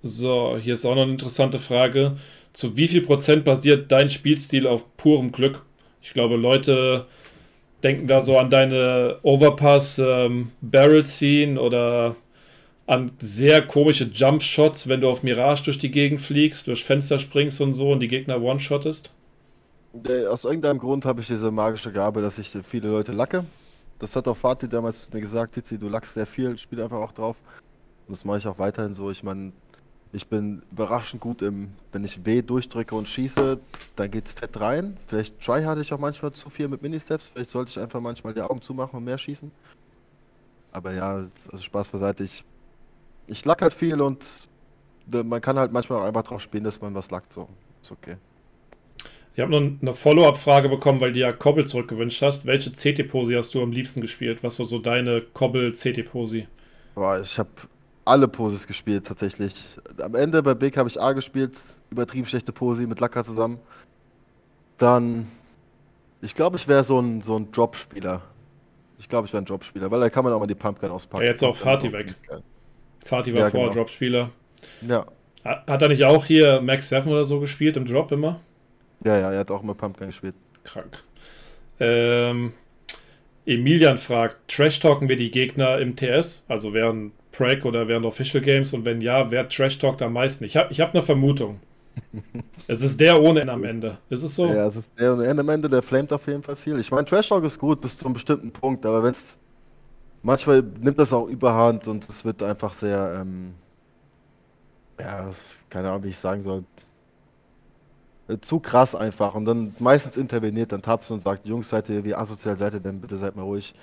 [0.03, 2.16] So, hier ist auch noch eine interessante Frage.
[2.53, 5.62] Zu wie viel Prozent basiert dein Spielstil auf purem Glück?
[6.03, 7.07] Ich glaube, Leute
[7.82, 10.51] denken da so an deine Overpass ähm,
[11.59, 12.16] oder
[12.87, 17.18] an sehr komische Jump Shots, wenn du auf Mirage durch die Gegend fliegst, durch Fenster
[17.18, 19.12] springst und so und die Gegner one-shottest?
[20.07, 23.45] Äh, aus irgendeinem Grund habe ich diese magische Gabe, dass ich viele Leute lacke.
[24.05, 27.12] Das hat auch Fatih damals mir gesagt, Tizi, du lackst sehr viel, spiel einfach auch
[27.12, 27.38] drauf.
[28.07, 29.11] Und das mache ich auch weiterhin so.
[29.11, 29.52] Ich meine,
[30.12, 33.59] ich bin überraschend gut im, wenn ich W durchdrücke und schieße,
[33.96, 34.98] dann geht's fett rein.
[35.07, 37.28] Vielleicht try hatte ich auch manchmal zu viel mit Ministeps.
[37.28, 39.50] Vielleicht sollte ich einfach manchmal die Augen zumachen und mehr schießen.
[40.72, 42.24] Aber ja, also Spaß beiseite.
[42.24, 42.44] Ich
[43.26, 44.26] ich lack halt viel und
[45.07, 47.32] man kann halt manchmal auch einfach drauf spielen, dass man was lackt.
[47.32, 47.48] So,
[47.80, 48.18] ist okay.
[49.35, 52.47] Ich habe noch eine Follow-up-Frage bekommen, weil du ja Kobbel zurückgewünscht hast.
[52.47, 54.45] Welche CT-Posi hast du am liebsten gespielt?
[54.45, 56.47] Was war so deine Kobbel-CT-Posi?
[57.22, 57.51] Ich habe
[58.05, 59.76] alle Poses gespielt tatsächlich.
[60.01, 61.59] Am Ende bei Big habe ich A gespielt,
[61.91, 63.59] übertrieben schlechte Posi mit Lacker zusammen.
[64.78, 65.26] Dann,
[66.20, 68.22] ich glaube, ich wäre so ein, so ein Drop-Spieler.
[68.99, 71.24] Ich glaube, ich wäre ein Drop-Spieler, weil da kann man auch mal die Pumpgun auspacken.
[71.24, 72.14] Ja, jetzt auch Fatih weg.
[73.05, 73.80] Fatih war ja, vorher genau.
[73.82, 74.30] Drop-Spieler.
[74.82, 75.07] Ja.
[75.45, 78.41] Hat er nicht auch hier Max 7 oder so gespielt im Drop immer?
[79.05, 80.34] Ja, ja, er hat auch immer Pumpgun gespielt.
[80.64, 81.02] Krank.
[81.78, 82.52] Ähm,
[83.46, 88.72] Emilian fragt, trash-talken wir die Gegner im TS, also während Prag oder während Official Games?
[88.72, 90.44] Und wenn ja, wer trash-talkt am meisten?
[90.44, 91.61] Ich habe ich hab eine Vermutung.
[92.66, 93.98] es ist der ohne N am Ende.
[94.09, 94.46] Ist es so?
[94.46, 96.78] Ja, es ist der ohne N am Ende, der flamet auf jeden Fall viel.
[96.80, 99.38] Ich meine, Trash-Talk ist gut bis zu einem bestimmten Punkt, aber wenn es
[100.22, 103.55] manchmal nimmt das auch überhand und es wird einfach sehr, ähm,
[104.98, 105.28] ja,
[105.68, 106.64] keine Ahnung, wie ich sagen soll,
[108.41, 109.35] zu krass einfach.
[109.35, 112.81] Und dann meistens interveniert dann Tabs und sagt, Jungs, seid ihr, wie asozial seid ihr
[112.81, 113.01] denn?
[113.01, 113.75] Bitte seid mal ruhig.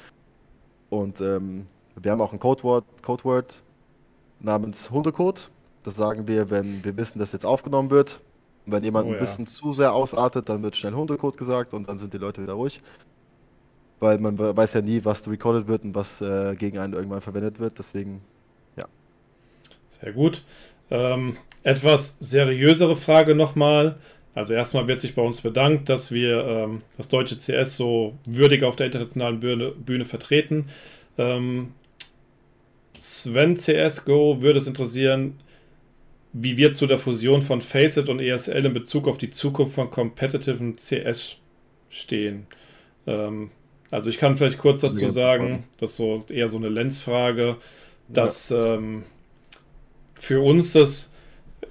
[0.90, 3.64] Und ähm, wir haben auch ein Codewort, Codeword
[4.40, 5.52] namens Hundecode.
[5.84, 8.20] Das sagen wir, wenn wir wissen, dass jetzt aufgenommen wird.
[8.66, 11.90] Und wenn jemand oh, ein bisschen zu sehr ausartet, dann wird schnell Hundecode gesagt und
[11.90, 12.82] dann sind die Leute wieder ruhig.
[14.00, 17.60] Weil man weiß ja nie, was recorded wird und was äh, gegen einen irgendwann verwendet
[17.60, 17.78] wird.
[17.78, 18.22] Deswegen,
[18.76, 18.86] ja.
[19.88, 20.44] Sehr gut.
[20.90, 23.98] Ähm, etwas seriösere Frage nochmal.
[24.34, 28.64] Also erstmal wird sich bei uns bedankt, dass wir ähm, das deutsche CS so würdig
[28.64, 30.68] auf der internationalen Bühne, Bühne vertreten.
[31.18, 31.74] Ähm,
[32.98, 35.40] Sven CSGO würde es interessieren,
[36.34, 39.92] wie wir zu der Fusion von Faceit und ESL in Bezug auf die Zukunft von
[39.92, 41.38] competitiven CS
[41.90, 42.48] stehen.
[43.06, 43.52] Ähm,
[43.90, 47.58] also ich kann vielleicht kurz dazu sagen, das ist so eher so eine Lenzfrage,
[48.08, 48.76] dass ja.
[48.76, 49.04] ähm,
[50.16, 51.11] für uns das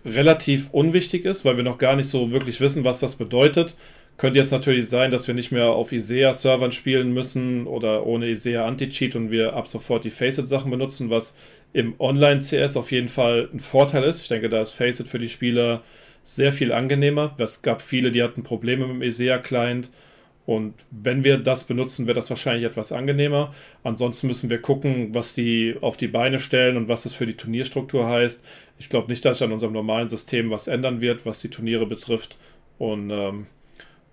[0.05, 3.77] relativ unwichtig ist, weil wir noch gar nicht so wirklich wissen, was das bedeutet.
[4.17, 8.67] Könnte jetzt natürlich sein, dass wir nicht mehr auf ISEA-Servern spielen müssen oder ohne ISEA
[8.67, 11.37] Anti-Cheat und wir ab sofort die Faceit-Sachen benutzen, was
[11.73, 14.21] im Online-CS auf jeden Fall ein Vorteil ist.
[14.21, 15.83] Ich denke, da ist Faceit für die Spieler
[16.23, 17.35] sehr viel angenehmer.
[17.39, 19.91] Es gab viele, die hatten Probleme mit dem ISEA-Client.
[20.51, 23.55] Und wenn wir das benutzen, wird das wahrscheinlich etwas angenehmer.
[23.85, 27.37] Ansonsten müssen wir gucken, was die auf die Beine stellen und was das für die
[27.37, 28.45] Turnierstruktur heißt.
[28.77, 32.37] Ich glaube nicht, dass an unserem normalen System was ändern wird, was die Turniere betrifft.
[32.79, 33.47] Und ähm,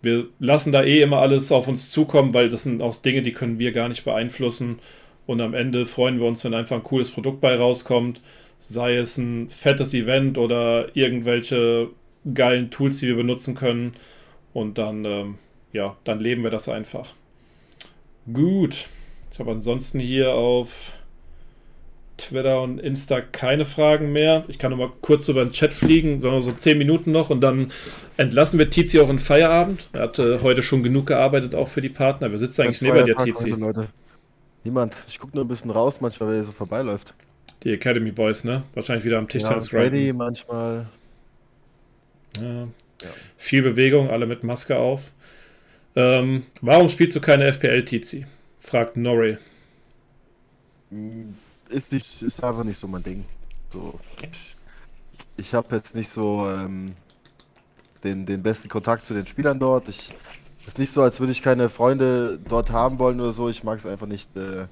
[0.03, 3.33] wir lassen da eh immer alles auf uns zukommen, weil das sind auch Dinge, die
[3.33, 4.77] können wir gar nicht beeinflussen.
[5.25, 8.21] Und am Ende freuen wir uns, wenn einfach ein cooles Produkt bei rauskommt.
[8.59, 11.89] Sei es ein fettes Event oder irgendwelche
[12.31, 13.93] geilen Tools, die wir benutzen können.
[14.53, 15.39] Und dann, ähm,
[15.71, 17.13] ja, dann leben wir das einfach.
[18.31, 18.85] Gut.
[19.31, 20.93] Ich habe ansonsten hier auf
[22.17, 24.43] Twitter und Insta keine Fragen mehr.
[24.47, 27.71] Ich kann noch mal kurz über den Chat fliegen, so 10 Minuten noch und dann
[28.17, 29.89] entlassen wir Tizi auch in Feierabend.
[29.93, 32.31] Er hat äh, heute schon genug gearbeitet, auch für die Partner.
[32.31, 33.51] Wir sitzen eigentlich neben dir, Tizi.
[33.51, 33.87] Leute.
[34.63, 35.05] Niemand.
[35.07, 37.13] Ich gucke nur ein bisschen raus, manchmal, wenn er so vorbeiläuft.
[37.63, 38.63] Die Academy Boys, ne?
[38.73, 40.87] Wahrscheinlich wieder am Tischtennis ja, Ready manchmal.
[42.41, 42.63] Ja.
[42.63, 42.67] ja.
[43.37, 45.11] Viel Bewegung, alle mit Maske auf.
[45.97, 48.27] Ähm, warum spielst du keine FPL, Tizi?
[48.59, 49.39] Fragt Norrie.
[50.91, 51.35] Hm,
[51.69, 53.25] ist, ist einfach nicht so mein Ding.
[53.73, 53.99] So,
[55.37, 56.95] ich habe jetzt nicht so ähm,
[58.03, 59.89] den, den besten Kontakt zu den Spielern dort.
[59.89, 60.13] Ich
[60.67, 63.49] ist nicht so, als würde ich keine Freunde dort haben wollen oder so.
[63.49, 64.67] Ich mag es einfach nicht, äh,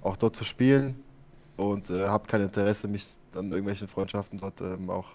[0.00, 0.94] auch dort zu spielen
[1.58, 5.08] und äh, habe kein Interesse, mich an irgendwelchen Freundschaften dort ähm, auch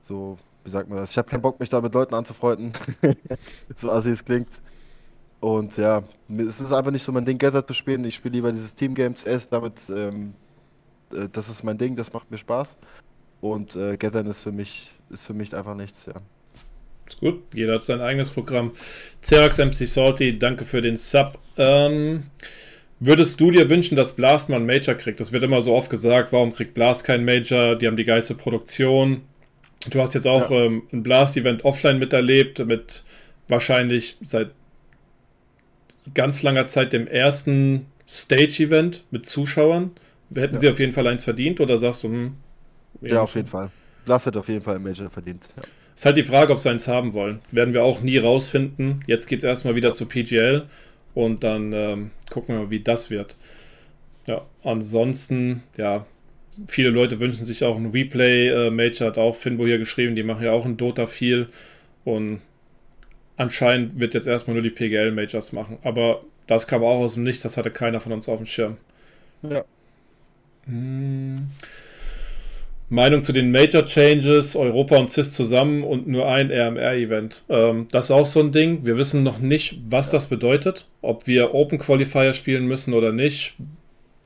[0.00, 1.10] so, wie sagt man das?
[1.10, 2.72] Ich habe keinen Bock, mich da mit Leuten anzufreunden.
[3.74, 4.62] so assi es klingt.
[5.40, 6.04] Und ja,
[6.38, 8.04] es ist einfach nicht so mein Ding, Gather zu spielen.
[8.04, 10.34] Ich spiele lieber dieses Team Games S, damit, ähm,
[11.12, 12.76] äh, das ist mein Ding, das macht mir Spaß.
[13.40, 16.14] Und äh, Gathern ist für mich, ist für mich einfach nichts, ja.
[17.08, 18.70] Ist gut, jeder hat sein eigenes Programm.
[19.20, 21.36] Xerax MC Salty, danke für den Sub.
[21.56, 22.22] Ähm,
[23.00, 25.18] würdest du dir wünschen, dass Blast mal einen Major kriegt?
[25.18, 27.74] Das wird immer so oft gesagt, warum kriegt Blast keinen Major?
[27.74, 29.22] Die haben die geilste Produktion.
[29.90, 30.64] Du hast jetzt auch ja.
[30.64, 33.04] ähm, ein Blast-Event offline miterlebt, mit
[33.48, 34.50] wahrscheinlich seit
[36.14, 39.92] ganz langer Zeit dem ersten Stage-Event mit Zuschauern.
[40.34, 40.60] Hätten ja.
[40.60, 42.36] sie auf jeden Fall eins verdient oder sagst du, hm,
[43.02, 43.70] Ja, auf jeden Fall.
[44.06, 45.46] Lass hat auf jeden Fall ein Major verdient.
[45.56, 45.62] Ja.
[45.94, 47.40] Ist halt die Frage, ob sie eins haben wollen.
[47.50, 49.04] Werden wir auch nie rausfinden.
[49.06, 50.66] Jetzt geht es erstmal wieder zu PGL
[51.14, 53.36] und dann ähm, gucken wir mal, wie das wird.
[54.26, 56.06] Ja, ansonsten, ja,
[56.66, 60.52] viele Leute wünschen sich auch ein Replay-Major, hat auch Finbo hier geschrieben, die machen ja
[60.52, 61.48] auch ein Dota viel
[62.04, 62.40] und
[63.36, 65.78] anscheinend wird jetzt erstmal nur die PGL-Majors machen.
[65.82, 68.76] Aber das kam auch aus dem Nichts, das hatte keiner von uns auf dem Schirm.
[69.42, 69.64] Ja.
[70.66, 71.48] Hm.
[72.88, 77.42] Meinung zu den Major Changes, Europa und CIS zusammen und nur ein RMR-Event.
[77.48, 78.84] Ähm, das ist auch so ein Ding.
[78.84, 83.54] Wir wissen noch nicht, was das bedeutet, ob wir Open Qualifier spielen müssen oder nicht.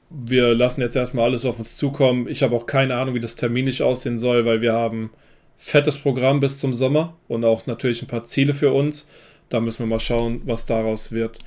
[0.09, 2.29] Wir lassen jetzt erstmal alles auf uns zukommen.
[2.29, 5.11] Ich habe auch keine Ahnung, wie das terminlich aussehen soll, weil wir haben
[5.59, 9.09] fettes Programm bis zum Sommer und auch natürlich ein paar Ziele für uns.
[9.49, 11.39] Da müssen wir mal schauen, was daraus wird.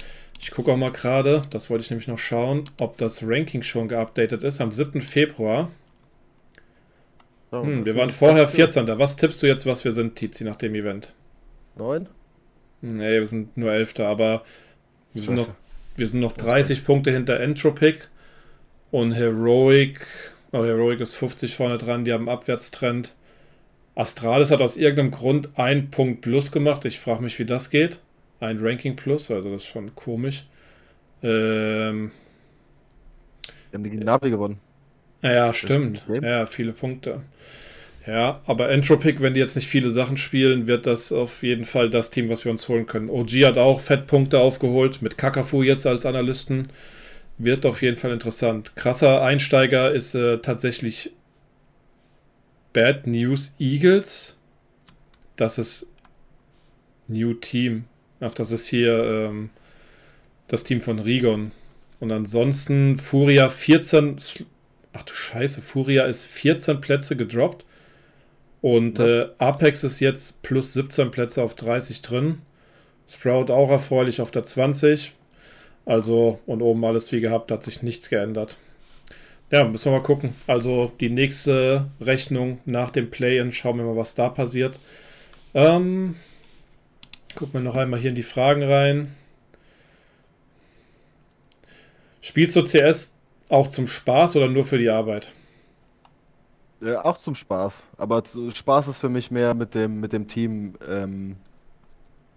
[0.42, 3.88] Ich gucke auch mal gerade, das wollte ich nämlich noch schauen, ob das Ranking schon
[3.88, 5.02] geupdatet ist am 7.
[5.02, 5.70] Februar.
[7.52, 8.88] Oh, hm, wir waren vorher 14.
[9.00, 11.14] Was tippst du jetzt, was wir sind, Tizi, nach dem Event?
[11.76, 12.08] 9?
[12.82, 14.00] Nee, wir sind nur 11.
[14.00, 14.44] Aber
[15.14, 15.50] wir sind, noch,
[15.98, 18.06] wir sind noch 30 Punkte hinter Entropic
[18.92, 20.06] und Heroic.
[20.52, 23.14] Oh, Heroic ist 50 vorne dran, die haben einen Abwärtstrend.
[23.96, 26.86] Astralis hat aus irgendeinem Grund einen Punkt plus gemacht.
[26.86, 28.02] Ich frage mich, wie das geht.
[28.40, 30.46] Ein Ranking plus, also das ist schon komisch.
[31.24, 32.12] Ähm,
[33.72, 34.60] Wir haben die Navi gewonnen.
[35.22, 36.06] Ja, stimmt.
[36.22, 37.22] Ja, viele Punkte.
[38.08, 41.90] Ja, aber Entropic, wenn die jetzt nicht viele Sachen spielen, wird das auf jeden Fall
[41.90, 43.10] das Team, was wir uns holen können.
[43.10, 46.70] OG hat auch Fettpunkte aufgeholt, mit Kakafu jetzt als Analysten.
[47.40, 48.76] Wird auf jeden Fall interessant.
[48.76, 51.14] Krasser Einsteiger ist äh, tatsächlich
[52.74, 54.36] Bad News Eagles.
[55.38, 55.88] Das ist
[57.08, 57.86] New Team.
[58.20, 59.52] Ach, das ist hier ähm,
[60.50, 61.54] das Team von Rigon.
[62.02, 64.18] Und ansonsten Furia 14.
[64.92, 67.66] Ach du Scheiße, Furia ist 14 Plätze gedroppt.
[68.62, 72.40] Und äh, Apex ist jetzt plus 17 Plätze auf 30 drin.
[73.08, 75.14] Sprout auch erfreulich auf der 20.
[75.90, 78.58] Also, und oben alles wie gehabt, hat sich nichts geändert.
[79.50, 80.36] Ja, müssen wir mal gucken.
[80.46, 84.80] Also die nächste Rechnung nach dem Play-In, schauen wir mal, was da passiert.
[85.56, 86.16] Ähm,
[87.34, 89.16] gucken wir noch einmal hier in die Fragen rein.
[92.22, 93.16] Spielst du CS
[93.50, 95.34] auch zum Spaß oder nur für die Arbeit?
[96.82, 97.88] Ja, auch zum Spaß.
[97.98, 101.38] Aber Spaß ist für mich mehr mit dem, mit dem Team ähm,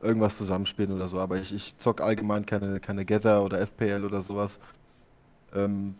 [0.02, 1.18] irgendwas zusammenspielen oder so.
[1.18, 4.58] Aber ich, ich zock allgemein keine, keine Gather oder FPL oder sowas.
[5.54, 5.94] Ähm,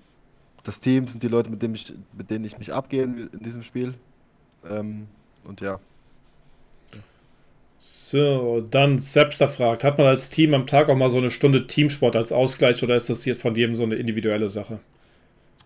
[0.64, 3.62] das Team sind die Leute, mit denen ich, mit denen ich mich abgehe in, diesem
[3.62, 3.94] Spiel.
[4.68, 5.06] Ähm,
[5.44, 5.80] und ja.
[7.78, 11.66] So, dann Sepster fragt, hat man als Team am Tag auch mal so eine Stunde
[11.66, 14.78] Teamsport als Ausgleich oder ist das hier von jedem so eine individuelle Sache?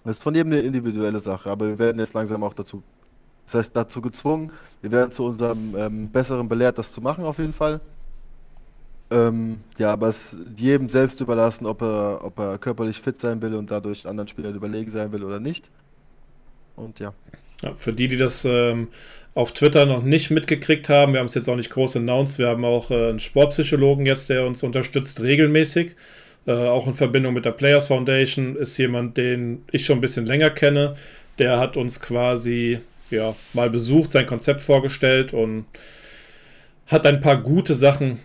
[0.02, 2.82] Das ist von jedem eine individuelle Sache, aber wir werden jetzt langsam auch dazu,
[3.44, 7.38] das heißt dazu gezwungen, wir werden zu unserem ähm, Besseren belehrt, das zu machen auf
[7.38, 7.80] jeden Fall.
[9.10, 13.40] Ähm, ja, aber es ist jedem selbst überlassen, ob er, ob er körperlich fit sein
[13.40, 15.70] will und dadurch anderen Spielern überlegen sein will oder nicht.
[16.74, 17.14] Und ja.
[17.62, 18.88] ja für die, die das ähm,
[19.34, 22.48] auf Twitter noch nicht mitgekriegt haben, wir haben es jetzt auch nicht groß announced, wir
[22.48, 25.94] haben auch äh, einen Sportpsychologen jetzt, der uns unterstützt regelmäßig.
[26.46, 30.26] Äh, auch in Verbindung mit der Players Foundation ist jemand, den ich schon ein bisschen
[30.26, 30.96] länger kenne.
[31.38, 32.80] Der hat uns quasi
[33.10, 35.66] ja, mal besucht, sein Konzept vorgestellt und
[36.86, 38.18] hat ein paar gute Sachen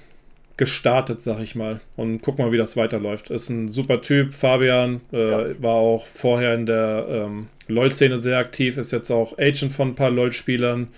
[0.61, 1.79] gestartet, sag ich mal.
[1.95, 3.31] Und guck mal, wie das weiterläuft.
[3.31, 4.35] Ist ein super Typ.
[4.35, 5.55] Fabian äh, ja.
[5.59, 9.95] war auch vorher in der ähm, LOL-Szene sehr aktiv, ist jetzt auch Agent von ein
[9.95, 10.89] paar LOL-Spielern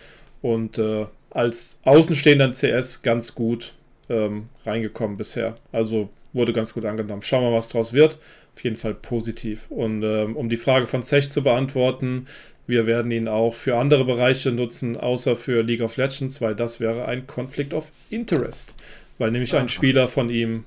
[0.42, 3.74] und äh, als Außenstehender in CS ganz gut
[4.10, 5.56] ähm, reingekommen bisher.
[5.72, 7.22] Also wurde ganz gut angenommen.
[7.22, 8.20] Schauen wir mal, was draus wird.
[8.54, 9.72] Auf jeden Fall positiv.
[9.72, 12.28] Und ähm, um die Frage von Zech zu beantworten,
[12.68, 16.82] wir werden ihn auch für andere Bereiche nutzen, außer für League of Legends, weil das
[16.82, 18.76] wäre ein Conflict of Interest
[19.18, 20.66] weil nämlich ein Spieler von ihm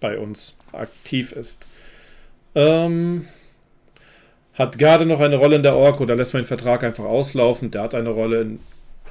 [0.00, 1.66] bei uns aktiv ist.
[2.54, 3.26] Ähm,
[4.54, 7.70] hat Garde noch eine Rolle in der Org oder lässt man den Vertrag einfach auslaufen?
[7.70, 8.60] Der hat eine Rolle in,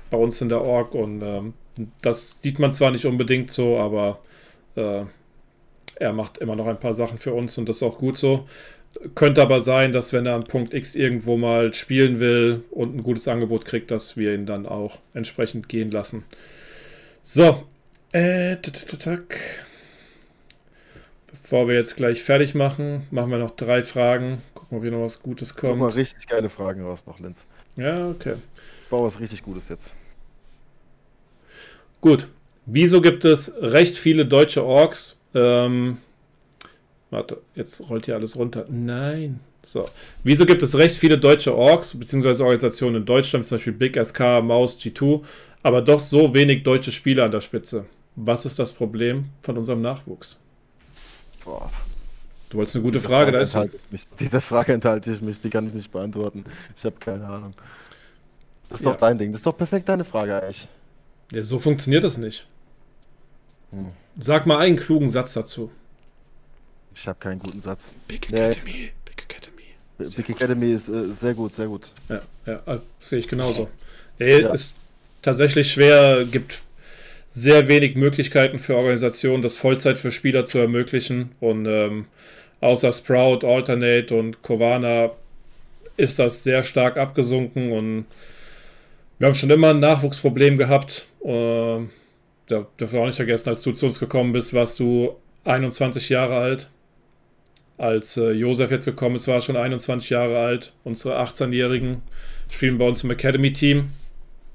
[0.10, 1.54] bei uns in der Org und ähm,
[2.02, 4.20] das sieht man zwar nicht unbedingt so, aber
[4.76, 5.04] äh,
[6.00, 8.48] er macht immer noch ein paar Sachen für uns und das ist auch gut so.
[9.16, 13.04] Könnte aber sein, dass wenn er an Punkt X irgendwo mal spielen will und ein
[13.04, 16.24] gutes Angebot kriegt, dass wir ihn dann auch entsprechend gehen lassen.
[17.22, 17.64] So,
[18.12, 19.66] äh, tack.
[21.28, 24.42] Bevor wir jetzt gleich fertig machen, machen wir noch drei Fragen.
[24.54, 25.74] Gucken, ob hier noch was Gutes kommt.
[25.74, 27.46] Guck mal richtig geile Fragen raus noch, Linz.
[27.78, 28.36] Ja, okay.
[28.84, 29.96] Ich baue was richtig Gutes jetzt.
[32.02, 32.28] Gut.
[32.66, 35.20] Wieso gibt es recht viele deutsche Orks?
[35.34, 36.00] Ähm,
[37.10, 38.66] warte, jetzt rollt hier alles runter.
[38.70, 39.40] Nein.
[39.64, 39.90] So.
[40.24, 44.42] Wieso gibt es recht viele deutsche Orks, beziehungsweise Organisationen in Deutschland, zum Beispiel Big SK,
[44.42, 45.24] Maus, G2,
[45.64, 47.86] aber doch so wenig deutsche Spieler an der Spitze?
[48.20, 50.40] Was ist das Problem von unserem Nachwuchs?
[51.46, 51.72] Boah.
[52.50, 53.92] Du wolltest eine gute diese Frage, Frage da ist.
[53.92, 56.44] Mich, diese Frage enthalte ich mich, die kann ich nicht beantworten.
[56.76, 57.54] Ich habe keine Ahnung.
[58.70, 58.92] Das ist ja.
[58.92, 59.32] doch dein Ding.
[59.32, 60.68] Das ist doch perfekt deine Frage eigentlich.
[61.32, 62.48] Ja, so funktioniert das nicht.
[63.72, 63.92] Hm.
[64.18, 65.70] Sag mal einen klugen Satz dazu.
[66.96, 67.94] Ich habe keinen guten Satz.
[68.08, 69.64] Big Academy, Big Academy.
[70.00, 71.94] Big Academy ist äh, sehr gut, sehr gut.
[72.10, 73.70] Ja, ja also, sehe ich genauso.
[74.18, 74.54] Ey, ja.
[74.54, 74.76] Ist
[75.22, 76.64] tatsächlich schwer, gibt
[77.38, 81.34] sehr wenig Möglichkeiten für Organisationen, das Vollzeit für Spieler zu ermöglichen.
[81.40, 82.06] Und ähm,
[82.62, 85.12] außer Sprout, Alternate und Kovana
[85.98, 88.06] ist das sehr stark abgesunken und
[89.20, 91.06] wir haben schon immer ein Nachwuchsproblem gehabt.
[91.24, 91.80] Äh,
[92.48, 96.10] da dürfen wir auch nicht vergessen, als du zu uns gekommen bist, warst du 21
[96.10, 96.70] Jahre alt.
[97.78, 100.74] Als äh, Josef jetzt gekommen ist, war er schon 21 Jahre alt.
[100.84, 102.02] Unsere 18-Jährigen
[102.50, 103.90] spielen bei uns im Academy-Team.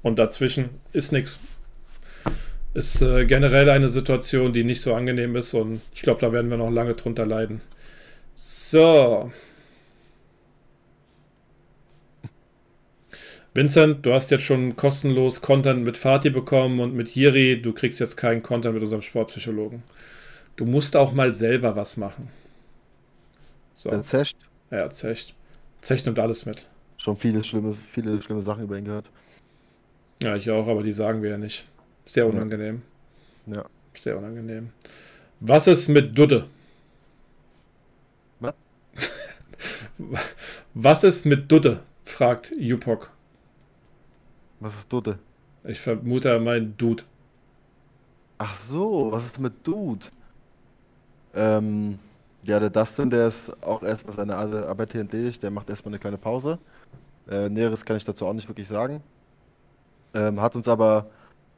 [0.01, 1.39] Und dazwischen ist nichts.
[2.73, 5.53] Ist äh, generell eine Situation, die nicht so angenehm ist.
[5.53, 7.61] Und ich glaube, da werden wir noch lange drunter leiden.
[8.35, 9.31] So.
[13.53, 17.61] Vincent, du hast jetzt schon kostenlos Content mit Fatih bekommen und mit Jiri.
[17.61, 19.83] Du kriegst jetzt keinen Content mit unserem Sportpsychologen.
[20.55, 22.29] Du musst auch mal selber was machen.
[23.75, 23.91] So.
[23.91, 24.37] Der Zecht?
[24.71, 25.35] Ja, Zecht.
[25.81, 26.67] Zecht nimmt alles mit.
[26.97, 29.11] Schon viele schlimme, viele schlimme Sachen über ihn gehört.
[30.21, 31.65] Ja, ich auch, aber die sagen wir ja nicht.
[32.05, 32.81] Sehr unangenehm.
[33.45, 33.65] Ja.
[33.93, 34.69] Sehr unangenehm.
[35.39, 36.47] Was ist mit Dudde?
[38.39, 38.53] Was?
[40.73, 41.81] Was ist mit Dudde?
[42.13, 43.11] fragt Jupok.
[44.59, 45.19] Was ist Dude?
[45.65, 47.03] Ich vermute, er meint Dude.
[48.37, 50.07] Ach so, was ist mit Dude?
[51.33, 51.99] Ähm,
[52.43, 55.41] ja, der Dustin, der ist auch erstmal seine Arbeit hier entledigt.
[55.41, 56.59] Der macht erstmal eine kleine Pause.
[57.29, 59.01] Äh, Näheres kann ich dazu auch nicht wirklich sagen.
[60.13, 61.07] Ähm, hat uns aber,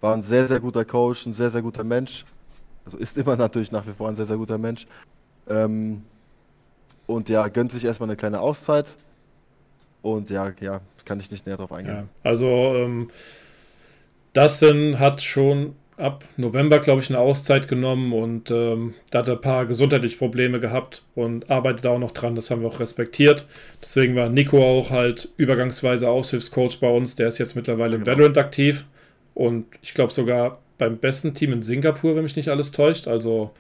[0.02, 2.26] war ein sehr, sehr guter Coach, ein sehr, sehr guter Mensch.
[2.86, 4.86] Also ist immer natürlich nach wie vor ein sehr, sehr guter Mensch.
[5.50, 6.04] Ähm,
[7.08, 8.96] und ja, gönnt sich erstmal eine kleine Auszeit.
[10.02, 11.96] Und ja, ja, kann ich nicht näher drauf eingehen.
[11.96, 13.10] Ja, also ähm,
[14.34, 19.36] Dustin hat schon ab November, glaube ich, eine Auszeit genommen und ähm, da hat er
[19.36, 22.36] ein paar gesundheitliche Probleme gehabt und arbeitet auch noch dran.
[22.36, 23.48] Das haben wir auch respektiert.
[23.82, 27.16] Deswegen war Nico auch halt übergangsweise Aushilfscoach bei uns.
[27.16, 28.12] Der ist jetzt mittlerweile genau.
[28.12, 28.86] im Valorant aktiv
[29.36, 33.08] und ich glaube sogar beim besten Team in Singapur, wenn mich nicht alles täuscht.
[33.08, 33.52] Also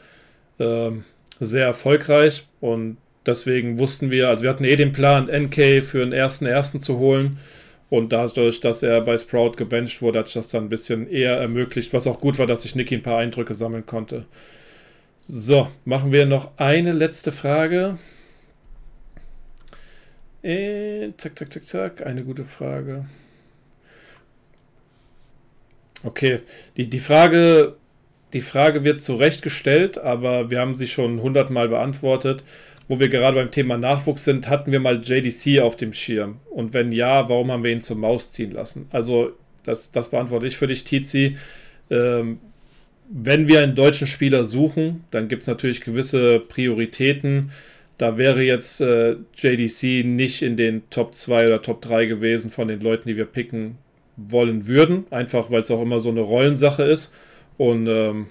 [0.59, 1.03] ähm,
[1.39, 6.13] sehr erfolgreich und Deswegen wussten wir, also wir hatten eh den Plan, NK für den
[6.13, 7.39] ersten ersten zu holen.
[7.89, 11.37] Und dadurch, dass er bei Sprout gebencht wurde, hat sich das dann ein bisschen eher
[11.37, 14.25] ermöglicht, was auch gut war, dass ich Niki ein paar Eindrücke sammeln konnte.
[15.21, 17.97] So, machen wir noch eine letzte Frage.
[20.43, 22.05] Äh, zack, zack, zack, zack.
[22.05, 23.05] Eine gute Frage.
[26.05, 26.39] Okay,
[26.77, 27.75] die, die Frage
[28.33, 32.43] die Frage wird zurechtgestellt, aber wir haben sie schon hundertmal beantwortet
[32.87, 36.37] wo wir gerade beim Thema Nachwuchs sind, hatten wir mal JDC auf dem Schirm?
[36.49, 38.87] Und wenn ja, warum haben wir ihn zur Maus ziehen lassen?
[38.91, 39.31] Also,
[39.63, 41.37] das, das beantworte ich für dich, Tizi.
[41.89, 42.39] Ähm,
[43.09, 47.51] wenn wir einen deutschen Spieler suchen, dann gibt es natürlich gewisse Prioritäten.
[47.97, 52.67] Da wäre jetzt äh, JDC nicht in den Top 2 oder Top 3 gewesen von
[52.67, 53.77] den Leuten, die wir picken
[54.17, 55.05] wollen würden.
[55.11, 57.13] Einfach weil es auch immer so eine Rollensache ist.
[57.57, 58.27] Und ähm,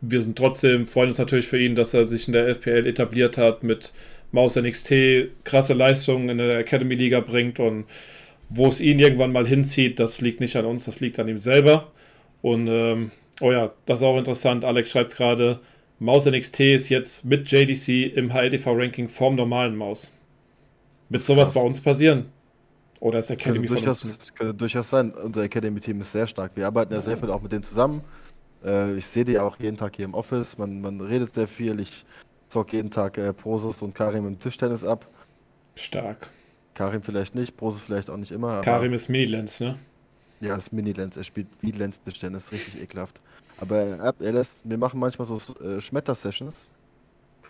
[0.00, 3.36] wir sind trotzdem, freuen uns natürlich für ihn, dass er sich in der FPL etabliert
[3.36, 3.92] hat, mit
[4.32, 4.92] Maus NXT
[5.44, 7.84] krasse Leistungen in der Academy Liga bringt und
[8.48, 11.38] wo es ihn irgendwann mal hinzieht, das liegt nicht an uns, das liegt an ihm
[11.38, 11.92] selber.
[12.42, 13.10] Und ähm,
[13.40, 14.64] oh ja, das ist auch interessant.
[14.64, 15.60] Alex schreibt gerade,
[15.98, 20.14] Maus NXT ist jetzt mit JDC im HLTV-Ranking vorm normalen Maus.
[21.10, 22.26] Wird sowas bei uns passieren?
[23.00, 24.34] Oder ist Academy könnte durchaus, uns?
[24.34, 25.12] Könnte durchaus sein.
[25.12, 26.52] Unser Academy-Team ist sehr stark.
[26.54, 28.02] Wir arbeiten ja sehr viel auch mit denen zusammen.
[28.62, 30.58] Äh, ich sehe die auch jeden Tag hier im Office.
[30.58, 31.80] Man, man redet sehr viel.
[31.80, 32.04] Ich
[32.48, 35.06] zocke jeden Tag äh, Prosus und Karim im Tischtennis ab.
[35.76, 36.28] Stark.
[36.74, 38.60] Karim vielleicht nicht, Prosus vielleicht auch nicht immer.
[38.60, 39.78] Karim ist Mini-Lens, ne?
[40.40, 41.16] Ja, ist Mini-Lens.
[41.16, 42.52] Er spielt wie Lens-Tischtennis.
[42.52, 43.20] Richtig ekelhaft.
[43.58, 46.64] Aber er, er, lässt, wir machen manchmal so äh, Schmetter-Sessions.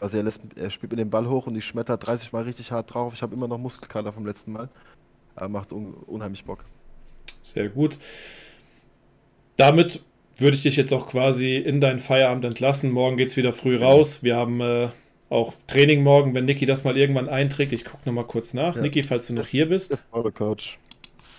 [0.01, 2.72] Also er, lässt, er spielt mit dem Ball hoch und ich schmetter 30 Mal richtig
[2.72, 3.14] hart drauf.
[3.14, 4.68] Ich habe immer noch Muskelkater vom letzten Mal.
[5.35, 6.64] Aber macht un unheimlich Bock.
[7.43, 7.99] Sehr gut.
[9.57, 10.03] Damit
[10.37, 12.91] würde ich dich jetzt auch quasi in deinen Feierabend entlassen.
[12.91, 14.22] Morgen geht es wieder früh raus.
[14.22, 14.89] Wir haben äh,
[15.28, 17.72] auch Training morgen, wenn Niki das mal irgendwann einträgt.
[17.72, 18.76] Ich gucke nochmal kurz nach.
[18.76, 18.83] Ja.
[18.83, 19.99] Niki, falls du noch hier bist.
[20.14, 20.78] Der Coach.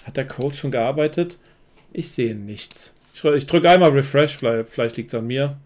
[0.05, 1.37] Hat der Coach schon gearbeitet?
[1.93, 2.95] Ich sehe nichts.
[3.13, 5.57] Ich, ich drücke einmal Refresh, vielleicht, vielleicht liegt es an mir.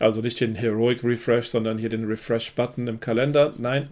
[0.00, 3.52] Also nicht den Heroic Refresh, sondern hier den Refresh-Button im Kalender.
[3.58, 3.88] Nein,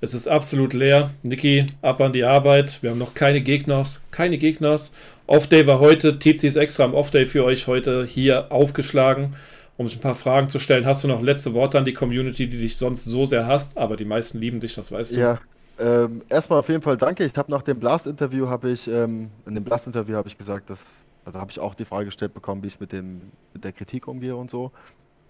[0.00, 1.10] es ist absolut leer.
[1.22, 2.82] Niki, ab an die Arbeit.
[2.82, 4.02] Wir haben noch keine Gegners.
[4.10, 4.92] Keine Gegners.
[5.26, 6.18] Off-Day war heute.
[6.18, 9.36] Tizi ist extra am Off-Day für euch heute hier aufgeschlagen,
[9.76, 10.86] um sich ein paar Fragen zu stellen.
[10.86, 13.78] Hast du noch letzte Worte an die Community, die dich sonst so sehr hasst?
[13.78, 15.20] Aber die meisten lieben dich, das weißt du.
[15.20, 15.40] Ja,
[15.78, 17.24] ähm, erstmal auf jeden Fall danke.
[17.24, 21.06] Ich habe nach dem Blast-Interview habe ich, ähm, in dem Blast-Interview habe ich gesagt, dass,
[21.24, 24.06] also habe ich auch die Frage gestellt bekommen, wie ich mit dem, mit der Kritik
[24.06, 24.70] umgehe und so.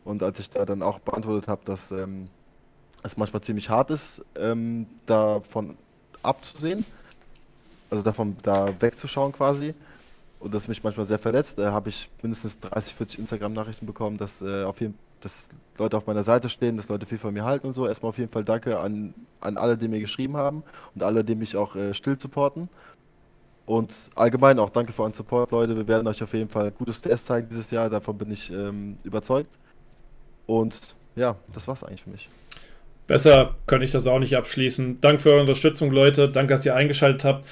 [0.05, 2.29] Und als ich da dann auch beantwortet habe, dass, ähm,
[3.03, 5.77] es manchmal ziemlich hart ist, ähm, davon
[6.23, 6.85] abzusehen.
[7.91, 9.75] Also davon da wegzuschauen quasi.
[10.41, 11.59] Und das mich manchmal sehr verletzt.
[11.59, 15.49] Da habe ich mindestens 30, 40 Instagram-Nachrichten bekommen, dass äh, auf jeden dass
[15.79, 17.87] Leute auf meiner Seite stehen, dass Leute viel von mir halten und so.
[17.87, 20.63] Erstmal auf jeden Fall danke an, an alle, die mir geschrieben haben
[20.95, 22.69] und alle, die mich auch äh, still supporten.
[23.67, 25.75] Und allgemein auch danke für euren Support, Leute.
[25.75, 28.99] Wir werden euch auf jeden Fall gutes TS zeigen dieses Jahr, davon bin ich ähm,
[29.05, 29.59] überzeugt.
[30.47, 32.29] Und ja, das war's eigentlich für mich.
[33.07, 35.01] Besser könnte ich das auch nicht abschließen.
[35.01, 36.29] Danke für eure Unterstützung, Leute.
[36.29, 37.47] Danke, dass ihr eingeschaltet habt.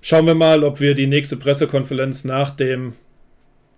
[0.00, 2.94] Schauen wir mal, ob wir die nächste Pressekonferenz nach dem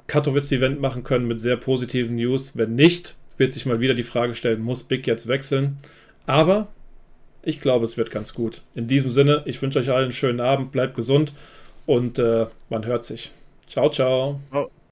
[0.06, 2.56] Katowice-Event machen können mit sehr positiven News.
[2.56, 5.78] Wenn nicht, wird sich mal wieder die Frage stellen, muss Big jetzt wechseln?
[6.26, 6.68] Aber
[7.42, 8.62] ich glaube, es wird ganz gut.
[8.74, 11.32] In diesem Sinne, ich wünsche euch allen einen schönen Abend, bleibt gesund
[11.86, 13.30] und äh, man hört sich.
[13.66, 14.40] Ciao, ciao.
[14.50, 14.70] ciao.